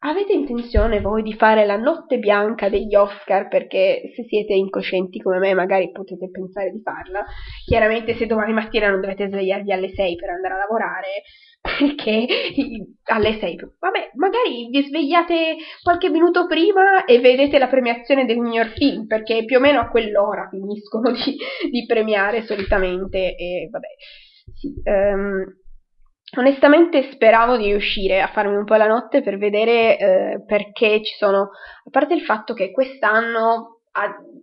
Avete 0.00 0.32
intenzione 0.32 1.00
voi 1.00 1.24
di 1.24 1.32
fare 1.32 1.66
la 1.66 1.76
notte 1.76 2.20
bianca 2.20 2.68
degli 2.68 2.94
Oscar? 2.94 3.48
Perché 3.48 4.12
se 4.14 4.22
siete 4.28 4.54
incoscienti 4.54 5.18
come 5.18 5.38
me, 5.38 5.54
magari 5.54 5.90
potete 5.90 6.30
pensare 6.30 6.70
di 6.70 6.80
farla. 6.82 7.24
Chiaramente, 7.64 8.14
se 8.14 8.26
domani 8.26 8.52
mattina 8.52 8.90
non 8.90 9.00
dovete 9.00 9.26
svegliarvi 9.26 9.72
alle 9.72 9.88
6 9.88 10.14
per 10.14 10.28
andare 10.28 10.54
a 10.54 10.58
lavorare, 10.58 11.24
perché 11.60 12.26
alle 13.04 13.38
6, 13.38 13.56
vabbè, 13.78 14.10
magari 14.14 14.68
vi 14.70 14.82
svegliate 14.84 15.56
qualche 15.82 16.10
minuto 16.10 16.46
prima 16.46 17.04
e 17.04 17.20
vedete 17.20 17.58
la 17.58 17.68
premiazione 17.68 18.24
del 18.24 18.38
miglior 18.38 18.68
film, 18.68 19.06
perché 19.06 19.44
più 19.44 19.56
o 19.58 19.60
meno 19.60 19.80
a 19.80 19.88
quell'ora 19.88 20.48
finiscono 20.50 21.10
di, 21.12 21.36
di 21.70 21.86
premiare 21.86 22.44
solitamente. 22.44 23.34
E 23.36 23.68
vabbè, 23.70 23.88
sì. 24.54 24.72
Um, 24.84 25.44
Onestamente 26.36 27.10
speravo 27.12 27.56
di 27.56 27.68
riuscire 27.68 28.20
a 28.20 28.28
farmi 28.28 28.54
un 28.54 28.64
po' 28.64 28.74
la 28.74 28.86
notte 28.86 29.22
per 29.22 29.38
vedere 29.38 29.98
eh, 29.98 30.44
perché 30.44 31.02
ci 31.02 31.14
sono, 31.16 31.40
a 31.40 31.90
parte 31.90 32.12
il 32.12 32.20
fatto 32.20 32.52
che 32.52 32.70
quest'anno 32.70 33.80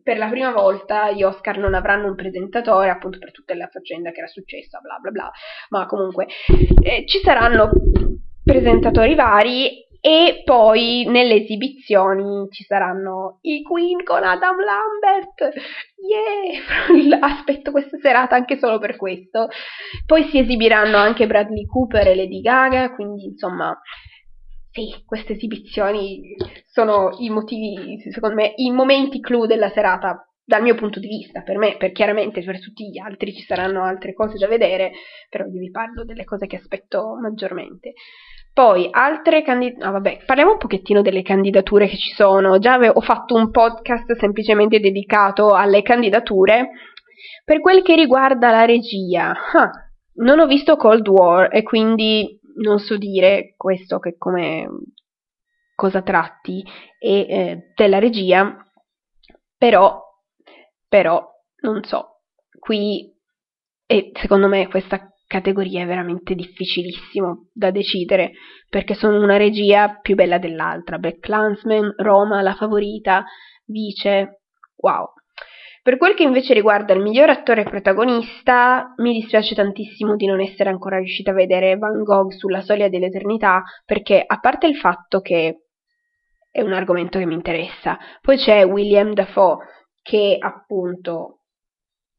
per 0.06 0.20
la 0.20 0.30
prima 0.30 0.52
volta 0.52 1.12
gli 1.12 1.24
Oscar 1.24 1.58
non 1.58 1.74
avranno 1.74 2.06
un 2.06 2.14
presentatore, 2.14 2.92
appunto 2.92 3.18
per 3.18 3.32
tutta 3.32 3.56
la 3.56 3.68
faccenda 3.72 4.12
che 4.12 4.20
era 4.20 4.28
successa, 4.28 4.80
bla 4.80 5.00
bla 5.02 5.10
bla, 5.10 5.32
ma 5.70 5.88
comunque 5.88 6.28
eh, 6.84 7.06
ci 7.08 7.18
saranno 7.24 7.72
presentatori 8.44 9.16
vari 9.16 9.84
e 10.00 10.44
poi 10.46 11.06
nelle 11.08 11.42
esibizioni 11.42 12.48
ci 12.52 12.64
saranno 12.66 13.40
i 13.42 13.64
Queen 13.64 14.04
con 14.04 14.24
Adam 14.24 14.58
Lambert. 14.64 15.56
Yeah! 15.98 17.18
Aspetto 17.26 17.72
questa 17.72 17.98
serata 17.98 18.36
anche 18.36 18.60
solo 18.60 18.78
per 18.78 18.98
questo. 18.98 19.48
Poi 20.06 20.26
si 20.26 20.38
esibiranno 20.38 20.98
anche 20.98 21.26
Bradley 21.26 21.66
Cooper 21.66 22.10
e 22.10 22.16
Lady 22.16 22.42
Gaga, 22.42 22.94
quindi 22.94 23.26
insomma, 23.26 23.76
sì, 24.76 24.94
queste 25.06 25.34
esibizioni 25.34 26.36
sono 26.66 27.16
i 27.20 27.30
motivi, 27.30 27.98
secondo 28.12 28.36
me, 28.36 28.52
i 28.58 28.72
momenti 28.72 29.22
clou 29.22 29.46
della 29.46 29.70
serata 29.70 30.30
dal 30.44 30.62
mio 30.62 30.76
punto 30.76 31.00
di 31.00 31.08
vista, 31.08 31.44
per 31.44 31.58
me, 31.58 31.78
per 31.78 31.94
chiaramente 31.94 32.44
per 32.44 32.60
tutti 32.60 32.90
gli 32.90 33.00
altri 33.00 33.34
ci 33.34 33.44
saranno 33.44 33.86
altre 33.86 34.14
cose 34.14 34.38
da 34.38 34.48
vedere, 34.48 34.92
però 35.30 35.46
io 35.46 35.60
vi 35.60 35.72
parlo 35.72 36.04
delle 36.04 36.26
cose 36.26 36.46
che 36.46 36.58
aspetto 36.58 37.18
maggiormente. 37.22 37.94
Poi 38.54 38.90
altre 38.92 39.44
candidature, 39.44 39.88
ah, 39.88 39.92
vabbè, 39.92 40.24
parliamo 40.26 40.52
un 40.52 40.58
pochettino 40.58 41.02
delle 41.02 41.22
candidature 41.22 41.88
che 41.88 41.98
ci 41.98 42.14
sono. 42.14 42.60
Già 42.60 42.74
avevo, 42.74 42.96
ho 42.96 43.02
fatto 43.02 43.34
un 43.34 43.52
podcast 43.52 44.12
semplicemente 44.18 44.82
dedicato 44.82 45.54
alle 45.54 45.84
candidature. 45.84 46.70
Per 47.46 47.62
quel 47.62 47.82
che 47.82 47.96
riguarda 47.96 48.52
la 48.52 48.66
regia, 48.66 49.32
ah, 49.54 49.72
non 50.16 50.40
ho 50.40 50.48
visto 50.48 50.76
Cold 50.76 51.08
War 51.08 51.48
e 51.50 51.64
quindi 51.64 52.40
non 52.56 52.80
so 52.80 52.98
dire 52.98 53.54
questo 53.58 54.00
che 54.00 54.18
come 54.18 54.68
cosa 55.76 56.02
tratti 56.02 56.64
e 57.00 57.20
eh, 57.20 57.72
della 57.76 58.00
regia, 58.00 58.56
però, 59.58 60.02
però 60.88 61.28
non 61.62 61.84
so. 61.84 62.22
Qui 62.58 63.14
e 63.86 64.12
secondo 64.16 64.48
me 64.48 64.68
questa 64.68 65.12
categoria 65.28 65.84
è 65.84 65.86
veramente 65.86 66.34
difficilissimo 66.34 67.50
da 67.54 67.72
decidere 67.72 68.34
perché 68.70 68.94
sono 68.96 69.22
una 69.22 69.38
regia 69.38 70.00
più 70.02 70.16
bella 70.16 70.38
dell'altra. 70.40 70.98
Black 70.98 71.20
Clansman, 71.20 71.94
Roma, 71.98 72.42
La 72.42 72.54
Favorita, 72.54 73.26
Vice, 73.66 74.42
wow. 74.78 75.12
Per 75.86 75.98
quel 75.98 76.16
che 76.16 76.24
invece 76.24 76.56
riguarda 76.56 76.96
il 76.96 77.00
miglior 77.00 77.30
attore 77.30 77.62
protagonista, 77.62 78.96
mi 78.98 79.14
dispiace 79.14 79.54
tantissimo 79.54 80.16
di 80.16 80.26
non 80.26 80.42
essere 80.42 80.72
ancora 80.72 80.98
riuscita 80.98 81.30
a 81.30 81.36
vedere 81.36 81.78
Van 81.78 82.02
Gogh 82.02 82.32
sulla 82.32 82.62
soglia 82.62 82.90
dell'eternità, 82.90 83.62
perché 83.86 84.24
a 84.26 84.40
parte 84.40 84.66
il 84.66 84.78
fatto 84.78 85.22
che 85.22 85.66
è 86.50 86.60
un 86.62 86.74
argomento 86.74 87.20
che 87.20 87.28
mi 87.28 87.36
interessa, 87.36 88.00
poi 88.20 88.38
c'è 88.38 88.66
William 88.66 89.14
Dafoe, 89.14 89.58
che 90.02 90.38
appunto 90.40 91.42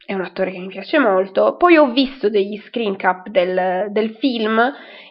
è 0.04 0.14
un 0.14 0.20
attore 0.20 0.52
che 0.52 0.58
mi 0.58 0.68
piace 0.68 1.00
molto. 1.00 1.56
Poi 1.56 1.76
ho 1.76 1.90
visto 1.90 2.30
degli 2.30 2.58
screen 2.68 2.94
cap 2.94 3.26
del, 3.30 3.90
del, 3.90 4.14
film 4.18 4.62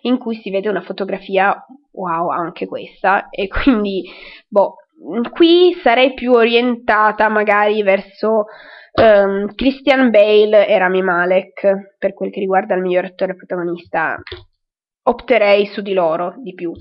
in 0.03 0.17
cui 0.17 0.35
si 0.35 0.49
vede 0.49 0.69
una 0.69 0.79
fotografia, 0.79 1.61
wow, 1.91 2.29
anche 2.29 2.67
questa, 2.67 3.27
e 3.27 3.49
quindi, 3.49 4.09
boh, 4.47 4.75
qui 5.31 5.73
sarei 5.83 6.13
più 6.13 6.31
orientata 6.31 7.29
magari 7.29 7.83
verso 7.83 8.45
um, 9.01 9.53
Christian 9.53 10.09
Bale 10.09 10.67
e 10.67 10.77
Rami 10.77 11.01
Malek 11.01 11.95
per 11.97 12.13
quel 12.13 12.31
che 12.31 12.39
riguarda 12.39 12.75
il 12.75 12.81
miglior 12.81 13.05
attore 13.05 13.35
protagonista 13.35 14.17
opterei 15.07 15.67
su 15.67 15.81
di 15.81 15.93
loro 15.93 16.33
di 16.37 16.53
più. 16.53 16.71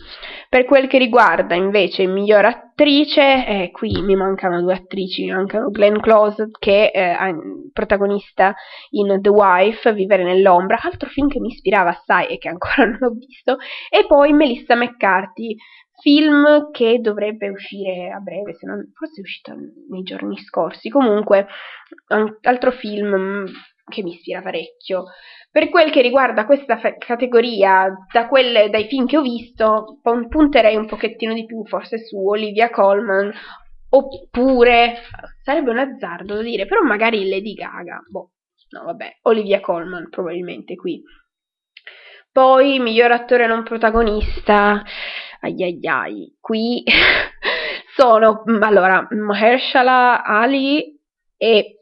Per 0.48 0.64
quel 0.64 0.86
che 0.86 0.98
riguarda 0.98 1.54
invece 1.54 2.06
miglior 2.06 2.44
attrice, 2.44 3.46
eh, 3.46 3.70
qui 3.70 4.00
mi 4.02 4.16
mancano 4.16 4.60
due 4.62 4.74
attrici, 4.74 5.24
mi 5.24 5.32
mancano 5.32 5.68
Glenn 5.70 5.98
Close 5.98 6.48
che 6.58 6.90
è 6.90 7.16
eh, 7.20 7.34
protagonista 7.72 8.54
in 8.90 9.18
The 9.20 9.28
Wife, 9.28 9.92
Vivere 9.92 10.24
nell'ombra, 10.24 10.78
altro 10.80 11.08
film 11.08 11.28
che 11.28 11.40
mi 11.40 11.48
ispirava 11.48 11.90
assai 11.90 12.28
e 12.28 12.38
che 12.38 12.48
ancora 12.48 12.84
non 12.86 12.98
ho 13.02 13.10
visto, 13.10 13.58
e 13.90 14.06
poi 14.06 14.32
Melissa 14.32 14.74
McCarthy, 14.74 15.56
film 16.00 16.70
che 16.70 17.00
dovrebbe 17.00 17.48
uscire 17.48 18.10
a 18.10 18.18
breve, 18.18 18.54
se 18.54 18.66
non 18.66 18.90
forse 18.94 19.20
è 19.20 19.24
uscito 19.24 19.54
nei 19.90 20.02
giorni 20.02 20.36
scorsi, 20.38 20.88
comunque 20.88 21.46
altro 22.42 22.70
film 22.72 23.14
mm, 23.14 23.46
che 23.90 24.02
mi 24.02 24.14
ispira 24.14 24.42
parecchio. 24.42 25.04
Per 25.50 25.68
quel 25.68 25.90
che 25.90 26.02
riguarda 26.02 26.46
questa 26.46 26.78
f- 26.78 26.98
categoria, 26.98 27.92
da 28.12 28.26
quelle, 28.26 28.70
dai 28.70 28.86
film 28.88 29.06
che 29.06 29.18
ho 29.18 29.22
visto, 29.22 30.00
punterei 30.02 30.76
un 30.76 30.86
pochettino 30.86 31.32
di 31.32 31.44
più 31.46 31.64
forse 31.64 31.98
su 31.98 32.18
Olivia 32.18 32.70
Colman, 32.70 33.32
oppure, 33.90 34.96
sarebbe 35.42 35.70
un 35.70 35.78
azzardo 35.78 36.34
da 36.34 36.42
dire, 36.42 36.66
però 36.66 36.82
magari 36.82 37.28
Lady 37.28 37.54
Gaga, 37.54 38.00
boh, 38.10 38.32
no 38.70 38.84
vabbè, 38.84 39.18
Olivia 39.22 39.60
Colman 39.60 40.08
probabilmente 40.10 40.74
qui. 40.74 41.00
Poi, 42.34 42.80
miglior 42.80 43.12
attore 43.12 43.46
non 43.46 43.62
protagonista, 43.62 44.82
ai 45.38 45.62
ai 45.62 45.86
ai, 45.86 46.36
qui 46.40 46.82
sono, 47.94 48.42
allora, 48.58 49.06
Mahershala 49.08 50.24
Ali 50.24 50.98
e 51.36 51.76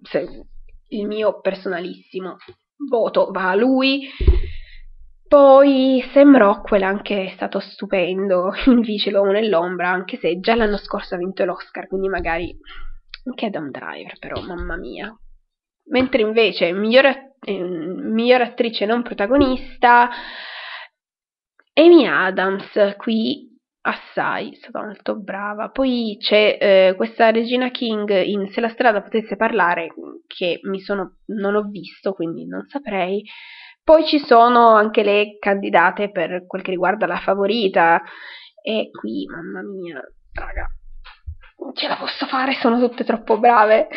se, 0.00 0.46
il 0.88 1.06
mio 1.06 1.42
personalissimo 1.42 2.38
voto 2.88 3.30
va 3.30 3.50
a 3.50 3.54
lui. 3.54 4.08
Poi 5.28 6.02
Sam 6.14 6.38
Rockwell 6.38 6.84
anche 6.84 7.26
è 7.26 7.32
stato 7.34 7.60
stupendo 7.60 8.52
in 8.64 8.80
Vice 8.80 9.10
l'uomo 9.10 9.32
nell'ombra, 9.32 9.90
anche 9.90 10.16
se 10.16 10.40
già 10.40 10.54
l'anno 10.54 10.78
scorso 10.78 11.16
ha 11.16 11.18
vinto 11.18 11.44
l'Oscar, 11.44 11.86
quindi 11.86 12.08
magari 12.08 12.56
anche 13.26 13.44
Adam 13.44 13.70
Driver, 13.70 14.18
però 14.18 14.40
mamma 14.40 14.78
mia. 14.78 15.14
Mentre 15.90 16.22
invece 16.22 16.72
miglior, 16.72 17.04
eh, 17.04 17.27
miglior 17.56 18.40
attrice 18.40 18.86
non 18.86 19.02
protagonista 19.02 20.10
Amy 21.74 22.06
Adams 22.06 22.96
qui 22.96 23.48
assai, 23.82 24.50
è 24.52 24.56
stata 24.56 24.84
molto 24.84 25.16
brava. 25.16 25.70
Poi 25.70 26.16
c'è 26.20 26.58
eh, 26.60 26.94
questa 26.96 27.30
Regina 27.30 27.70
King 27.70 28.10
in 28.24 28.50
Se 28.50 28.60
la 28.60 28.68
strada 28.68 29.02
potesse 29.02 29.36
parlare, 29.36 29.88
che 30.26 30.60
mi 30.64 30.80
sono, 30.80 31.18
non 31.26 31.54
ho 31.54 31.62
visto, 31.62 32.12
quindi 32.12 32.46
non 32.46 32.66
saprei. 32.68 33.24
poi 33.82 34.04
ci 34.04 34.18
sono 34.18 34.74
anche 34.74 35.02
le 35.02 35.38
candidate 35.38 36.10
per 36.10 36.44
quel 36.46 36.62
che 36.62 36.70
riguarda 36.70 37.06
la 37.06 37.18
favorita. 37.18 38.02
E 38.62 38.90
qui, 38.90 39.24
mamma 39.26 39.62
mia, 39.62 40.00
raga, 40.34 40.66
non 41.58 41.74
ce 41.74 41.88
la 41.88 41.96
posso 41.96 42.26
fare, 42.26 42.54
sono 42.54 42.78
tutte 42.86 43.04
troppo 43.04 43.38
brave. 43.38 43.88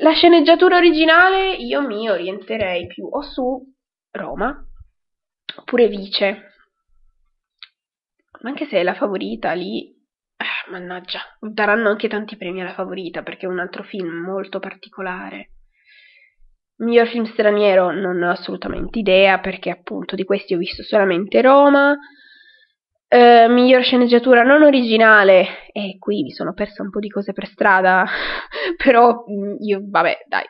La 0.00 0.12
sceneggiatura 0.12 0.76
originale 0.76 1.54
io 1.54 1.84
mi 1.84 2.08
orienterei 2.08 2.86
più 2.86 3.08
o 3.10 3.20
su 3.22 3.60
Roma 4.12 4.56
oppure 5.56 5.88
Vice. 5.88 6.52
Anche 8.42 8.66
se 8.66 8.78
è 8.78 8.82
la 8.84 8.94
favorita 8.94 9.52
lì, 9.54 9.88
eh, 9.88 10.70
mannaggia, 10.70 11.18
daranno 11.40 11.88
anche 11.88 12.06
tanti 12.06 12.36
premi 12.36 12.60
alla 12.60 12.74
favorita 12.74 13.24
perché 13.24 13.46
è 13.46 13.48
un 13.48 13.58
altro 13.58 13.82
film 13.82 14.08
molto 14.08 14.60
particolare. 14.60 15.50
Miglior 16.76 17.08
film 17.08 17.24
straniero 17.24 17.90
non 17.90 18.22
ho 18.22 18.30
assolutamente 18.30 19.00
idea 19.00 19.40
perché 19.40 19.70
appunto 19.70 20.14
di 20.14 20.24
questi 20.24 20.54
ho 20.54 20.58
visto 20.58 20.84
solamente 20.84 21.42
Roma. 21.42 21.98
Uh, 23.10 23.50
miglior 23.50 23.82
sceneggiatura 23.82 24.42
non 24.42 24.62
originale, 24.62 25.70
e 25.72 25.96
qui 25.98 26.22
mi 26.22 26.30
sono 26.30 26.52
persa 26.52 26.82
un 26.82 26.90
po' 26.90 27.00
di 27.00 27.08
cose 27.08 27.32
per 27.32 27.46
strada, 27.46 28.04
però 28.76 29.24
mm, 29.30 29.56
io, 29.60 29.80
vabbè, 29.82 30.24
dai, 30.26 30.44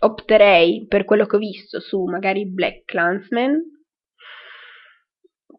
opterei 0.00 0.86
per 0.86 1.04
quello 1.04 1.26
che 1.26 1.36
ho 1.36 1.38
visto 1.38 1.80
su 1.80 2.04
magari 2.04 2.46
Black 2.46 2.84
Clansman. 2.84 3.78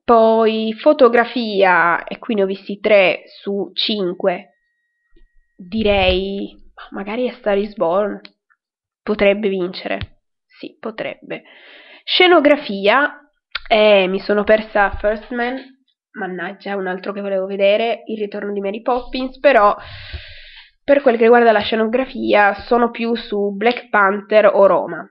Poi 0.03 0.73
fotografia, 0.73 2.03
e 2.03 2.19
qui 2.19 2.35
ne 2.35 2.43
ho 2.43 2.45
visti 2.45 2.79
3 2.79 3.23
su 3.25 3.71
5, 3.73 4.49
direi 5.55 6.55
magari 6.91 7.29
a 7.29 7.33
Star 7.33 7.57
is 7.57 7.73
Born 7.75 8.19
potrebbe 9.03 9.49
vincere. 9.49 10.23
Sì, 10.45 10.77
potrebbe. 10.79 11.43
Scenografia, 12.03 13.19
eh, 13.67 14.07
mi 14.07 14.19
sono 14.19 14.43
persa 14.43 14.91
First 14.99 15.31
Man, 15.31 15.80
mannaggia, 16.13 16.75
un 16.75 16.87
altro 16.87 17.13
che 17.13 17.21
volevo 17.21 17.45
vedere, 17.45 18.03
Il 18.05 18.19
ritorno 18.19 18.51
di 18.51 18.59
Mary 18.59 18.81
Poppins, 18.81 19.39
però 19.39 19.75
per 20.83 21.01
quel 21.01 21.17
che 21.17 21.23
riguarda 21.23 21.51
la 21.51 21.61
scenografia 21.61 22.53
sono 22.65 22.89
più 22.91 23.15
su 23.15 23.55
Black 23.55 23.89
Panther 23.89 24.49
o 24.53 24.65
Roma. 24.65 25.05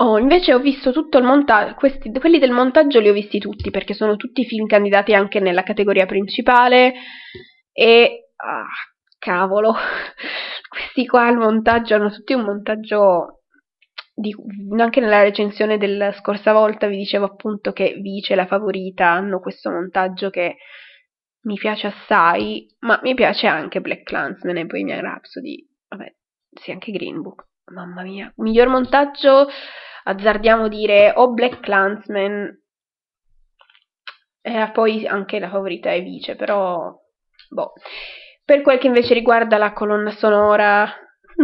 Oh, 0.00 0.18
invece 0.18 0.54
ho 0.54 0.58
visto 0.58 0.92
tutto 0.92 1.18
il 1.18 1.24
montaggio, 1.24 1.74
quelli 1.74 2.38
del 2.38 2.50
montaggio 2.50 3.00
li 3.00 3.08
ho 3.08 3.12
visti 3.12 3.38
tutti 3.38 3.70
perché 3.70 3.94
sono 3.94 4.16
tutti 4.16 4.44
film 4.44 4.66
candidati 4.66 5.14
anche 5.14 5.40
nella 5.40 5.62
categoria 5.62 6.06
principale 6.06 6.94
e 7.72 8.30
ah, 8.36 8.66
cavolo, 9.18 9.74
questi 10.68 11.06
qua 11.06 11.26
al 11.26 11.36
montaggio 11.36 11.94
hanno 11.94 12.10
tutti 12.10 12.32
un 12.32 12.42
montaggio 12.42 13.37
di, 14.18 14.34
anche 14.76 15.00
nella 15.00 15.22
recensione 15.22 15.78
della 15.78 16.12
scorsa 16.12 16.52
volta 16.52 16.88
vi 16.88 16.96
dicevo 16.96 17.24
appunto 17.24 17.72
che 17.72 17.94
Vice 18.00 18.32
e 18.32 18.36
la 18.36 18.46
favorita 18.46 19.06
hanno 19.06 19.38
questo 19.38 19.70
montaggio 19.70 20.28
che 20.28 20.56
mi 21.42 21.54
piace 21.54 21.86
assai, 21.86 22.66
ma 22.80 22.98
mi 23.02 23.14
piace 23.14 23.46
anche 23.46 23.80
Black 23.80 24.02
Clansman 24.02 24.56
e 24.56 24.66
Bohemian 24.66 25.00
Rhapsody, 25.00 25.64
vabbè, 25.88 26.12
sì, 26.60 26.72
anche 26.72 26.90
Green 26.90 27.22
Book, 27.22 27.46
mamma 27.72 28.02
mia, 28.02 28.30
miglior 28.36 28.66
montaggio, 28.66 29.46
azzardiamo 30.02 30.66
dire 30.66 31.12
o 31.14 31.32
Black 31.32 31.60
Clansman, 31.60 32.60
e 34.40 34.70
poi 34.72 35.06
anche 35.06 35.38
la 35.38 35.48
favorita 35.48 35.92
è 35.92 36.02
Vice, 36.02 36.34
però, 36.34 36.92
boh, 37.50 37.72
per 38.44 38.62
quel 38.62 38.78
che 38.78 38.88
invece 38.88 39.14
riguarda 39.14 39.58
la 39.58 39.72
colonna 39.72 40.10
sonora, 40.10 40.92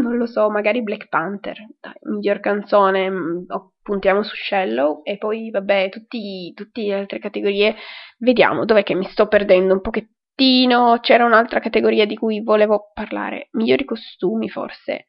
non 0.00 0.16
lo 0.16 0.26
so, 0.26 0.50
magari 0.50 0.82
Black 0.82 1.08
Panther, 1.08 1.56
dai, 1.80 1.94
miglior 2.02 2.40
canzone, 2.40 3.10
mm, 3.10 3.44
puntiamo 3.82 4.22
su 4.22 4.34
Shallow 4.34 5.02
e 5.04 5.18
poi 5.18 5.50
vabbè, 5.50 5.88
tutti, 5.90 6.52
tutte 6.54 6.82
le 6.82 6.94
altre 6.94 7.18
categorie, 7.18 7.76
vediamo 8.18 8.64
dov'è 8.64 8.82
che 8.82 8.94
mi 8.94 9.04
sto 9.04 9.28
perdendo 9.28 9.74
un 9.74 9.80
pochettino, 9.80 10.98
c'era 11.00 11.24
un'altra 11.24 11.60
categoria 11.60 12.06
di 12.06 12.16
cui 12.16 12.42
volevo 12.42 12.90
parlare, 12.92 13.48
migliori 13.52 13.84
costumi 13.84 14.48
forse. 14.48 15.06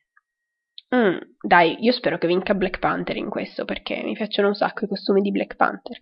Mm, 0.96 1.18
dai, 1.42 1.78
io 1.80 1.92
spero 1.92 2.18
che 2.18 2.28
vinca 2.28 2.54
Black 2.54 2.78
Panther 2.80 3.18
in 3.18 3.30
questo 3.30 3.66
perché 3.66 4.02
mi 4.04 4.14
piacciono 4.14 4.50
un 4.50 4.54
sacco 4.54 4.86
i 4.86 4.88
costumi 4.88 5.22
di 5.22 5.32
Black 5.32 5.56
Panther. 5.56 5.98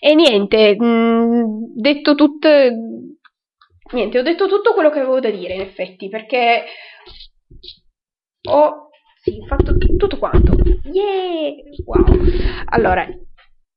E 0.00 0.14
niente, 0.14 0.74
mh, 0.78 0.84
mm, 0.84 1.44
detto 1.74 2.14
tutto, 2.14 2.48
niente, 3.92 4.18
ho 4.18 4.22
detto 4.22 4.48
tutto 4.48 4.72
quello 4.72 4.90
che 4.90 5.00
avevo 5.00 5.20
da 5.20 5.30
dire 5.30 5.54
in 5.54 5.60
effetti 5.60 6.08
perché 6.08 6.64
ho 8.48 8.88
sì, 9.22 9.44
fatto 9.46 9.76
tutto 9.78 10.18
quanto. 10.18 10.54
Yeah! 10.84 11.54
Wow. 11.84 12.04
Allora, 12.66 13.06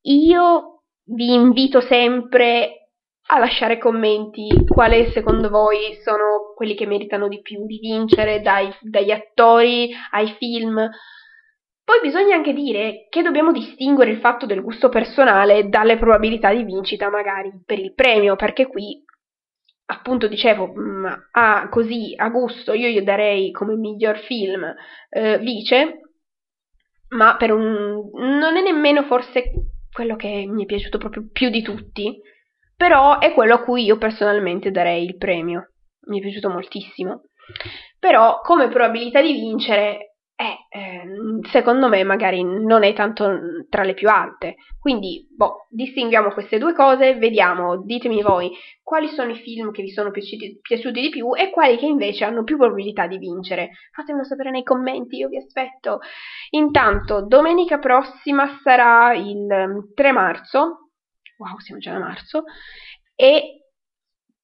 io 0.01 0.81
vi 1.03 1.33
invito 1.33 1.81
sempre 1.81 2.89
a 3.27 3.39
lasciare 3.39 3.77
commenti 3.77 4.47
quali 4.67 5.11
secondo 5.11 5.49
voi 5.49 5.99
sono 6.03 6.53
quelli 6.55 6.75
che 6.75 6.85
meritano 6.87 7.27
di 7.27 7.41
più 7.41 7.65
di 7.65 7.79
vincere 7.79 8.41
dai, 8.41 8.73
dagli 8.81 9.11
attori 9.11 9.91
ai 10.11 10.29
film. 10.39 10.75
Poi 11.83 11.99
bisogna 12.01 12.35
anche 12.35 12.53
dire 12.53 13.05
che 13.09 13.21
dobbiamo 13.21 13.51
distinguere 13.51 14.09
il 14.09 14.19
fatto 14.19 14.47
del 14.47 14.63
gusto 14.63 14.89
personale 14.89 15.69
dalle 15.69 15.97
probabilità 15.97 16.51
di 16.51 16.63
vincita 16.63 17.11
magari 17.11 17.51
per 17.63 17.77
il 17.77 17.93
premio, 17.93 18.35
perché 18.35 18.65
qui 18.65 19.03
appunto 19.85 20.27
dicevo, 20.27 20.73
mm, 20.73 21.05
a, 21.31 21.69
così 21.69 22.13
a 22.15 22.29
gusto 22.29 22.73
io 22.73 22.87
gli 22.89 23.01
darei 23.01 23.51
come 23.51 23.75
miglior 23.75 24.17
film 24.19 24.63
eh, 25.09 25.37
Vice, 25.39 25.99
ma 27.09 27.35
per 27.37 27.51
un, 27.51 28.09
non 28.13 28.57
è 28.57 28.61
nemmeno 28.61 29.03
forse 29.03 29.51
quello 29.91 30.15
che 30.15 30.45
mi 30.47 30.63
è 30.63 30.65
piaciuto 30.65 30.97
proprio 30.97 31.27
più 31.31 31.49
di 31.49 31.61
tutti, 31.61 32.19
però 32.75 33.19
è 33.19 33.33
quello 33.33 33.55
a 33.55 33.63
cui 33.63 33.85
io 33.85 33.97
personalmente 33.97 34.71
darei 34.71 35.05
il 35.05 35.17
premio, 35.17 35.71
mi 36.07 36.19
è 36.19 36.21
piaciuto 36.21 36.49
moltissimo. 36.49 37.23
Però 37.99 38.41
come 38.41 38.67
probabilità 38.67 39.21
di 39.21 39.33
vincere 39.33 40.14
eh, 40.37 40.67
ehm, 40.69 41.41
secondo 41.43 41.87
me 41.87 42.03
magari 42.03 42.43
non 42.43 42.83
è 42.83 42.93
tanto 42.93 43.65
tra 43.69 43.83
le 43.83 43.93
più 43.93 44.09
alte. 44.09 44.55
Quindi, 44.79 45.27
boh, 45.33 45.67
distinguiamo 45.69 46.31
queste 46.31 46.57
due 46.57 46.73
cose, 46.73 47.15
vediamo, 47.15 47.81
ditemi 47.83 48.21
voi 48.21 48.51
quali 48.83 49.07
sono 49.07 49.31
i 49.31 49.37
film 49.37 49.71
che 49.71 49.81
vi 49.81 49.91
sono 49.91 50.11
piaciuti, 50.11 50.59
piaciuti 50.61 50.99
di 50.99 51.09
più 51.09 51.33
e 51.35 51.49
quali 51.51 51.77
che 51.77 51.85
invece 51.85 52.25
hanno 52.25 52.43
più 52.43 52.57
probabilità 52.57 53.07
di 53.07 53.17
vincere. 53.17 53.71
Fatemelo 53.91 54.25
sapere 54.25 54.51
nei 54.51 54.63
commenti, 54.63 55.15
io 55.15 55.29
vi 55.29 55.37
aspetto. 55.37 55.99
Intanto, 56.51 57.25
domenica 57.25 57.79
prossima 57.79 58.59
sarà 58.61 59.13
il 59.13 59.91
3 59.93 60.11
marzo, 60.11 60.91
wow, 61.37 61.57
siamo 61.59 61.79
già 61.79 61.95
a 61.95 61.99
marzo, 61.99 62.43
e 63.15 63.69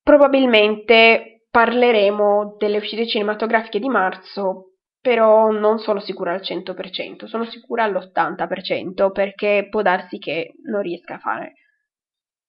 probabilmente 0.02 1.46
parleremo 1.52 2.56
delle 2.58 2.78
uscite 2.78 3.06
cinematografiche 3.06 3.80
di 3.80 3.90
marzo 3.90 4.71
però 5.02 5.50
non 5.50 5.80
sono 5.80 6.00
sicura 6.00 6.34
al 6.34 6.42
100%, 6.42 7.26
sono 7.26 7.46
sicura 7.46 7.84
all'80% 7.84 9.12
perché 9.12 9.68
può 9.70 9.82
darsi 9.82 10.20
che 10.20 10.54
non 10.66 10.82
riesca 10.82 11.16
a 11.16 11.20
fare, 11.20 11.54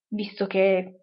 visto 0.09 0.45
che 0.45 0.99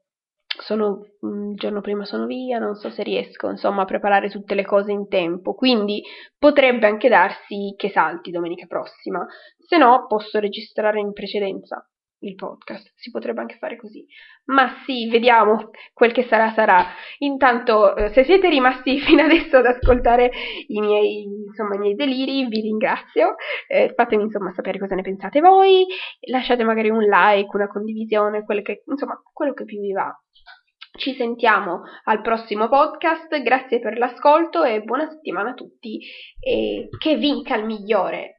sono, 0.61 1.05
il 1.23 1.55
giorno 1.57 1.81
prima 1.81 2.05
sono 2.05 2.27
via, 2.27 2.59
non 2.59 2.77
so 2.77 2.91
se 2.91 3.03
riesco 3.03 3.51
insomma 3.51 3.83
a 3.83 3.87
preparare 3.87 4.31
tutte 4.31 4.55
le 4.55 4.65
cose 4.65 4.93
in 4.93 5.09
tempo, 5.09 5.55
quindi 5.55 6.03
potrebbe 6.39 6.87
anche 6.87 7.09
darsi 7.09 7.75
che 7.77 7.91
salti 7.91 8.31
domenica 8.31 8.67
prossima, 8.67 9.27
se 9.59 9.77
no 9.77 10.07
posso 10.07 10.39
registrare 10.39 11.01
in 11.01 11.13
precedenza 11.13 11.85
il 12.21 12.35
podcast, 12.35 12.93
si 12.97 13.11
potrebbe 13.11 13.41
anche 13.41 13.57
fare 13.57 13.77
così. 13.77 14.05
Ma 14.47 14.83
sì, 14.85 15.09
vediamo 15.09 15.71
quel 15.93 16.13
che 16.13 16.25
sarà 16.25 16.53
sarà. 16.53 16.87
Intanto, 17.19 17.97
eh, 17.97 18.13
se 18.13 18.25
siete 18.25 18.49
rimasti 18.49 18.99
fino 19.01 19.23
adesso 19.23 19.57
ad 19.59 19.67
ascoltare 19.67 20.31
i 20.67 20.81
miei, 20.81 21.23
insomma, 21.23 21.75
i 21.75 21.79
miei 21.79 21.95
deliri, 21.95 22.47
vi 22.47 22.61
ringrazio. 22.61 23.37
Eh, 23.69 23.93
fatemi 23.95 24.25
insomma 24.25 24.53
sapere 24.53 24.79
cosa 24.79 24.95
ne 24.95 25.03
pensate 25.03 25.41
voi. 25.41 25.87
Lasciate 26.29 26.65
magari 26.65 26.91
un 26.91 27.03
like, 27.03 27.55
una 27.55 27.69
condivisione, 27.69 28.45
che, 28.63 28.83
insomma, 28.87 29.21
quello 29.33 29.53
che 29.53 29.65
più 29.65 29.81
vi 29.81 29.93
va. 29.93 30.13
Ci 30.93 31.15
sentiamo 31.15 31.83
al 32.05 32.21
prossimo 32.21 32.69
podcast, 32.69 33.41
grazie 33.43 33.79
per 33.79 33.97
l'ascolto 33.97 34.65
e 34.65 34.83
buona 34.83 35.09
settimana 35.09 35.51
a 35.51 35.55
tutti 35.55 36.01
e 36.39 36.89
che 36.99 37.17
vinca 37.17 37.57
il 37.57 37.65
migliore. 37.65 38.37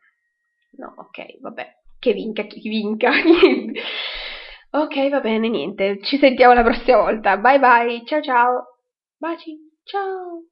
No, 0.73 0.93
ok, 0.97 1.39
vabbè 1.39 1.80
che 2.01 2.13
vinca 2.13 2.43
chi 2.43 2.67
vinca. 2.67 3.11
ok, 4.71 5.09
va 5.09 5.19
bene, 5.21 5.47
niente. 5.47 5.99
Ci 6.01 6.17
sentiamo 6.17 6.53
la 6.53 6.63
prossima 6.63 6.97
volta. 6.97 7.37
Bye 7.37 7.59
bye. 7.59 8.03
Ciao 8.05 8.21
ciao. 8.21 8.63
Baci. 9.17 9.55
Ciao. 9.83 10.50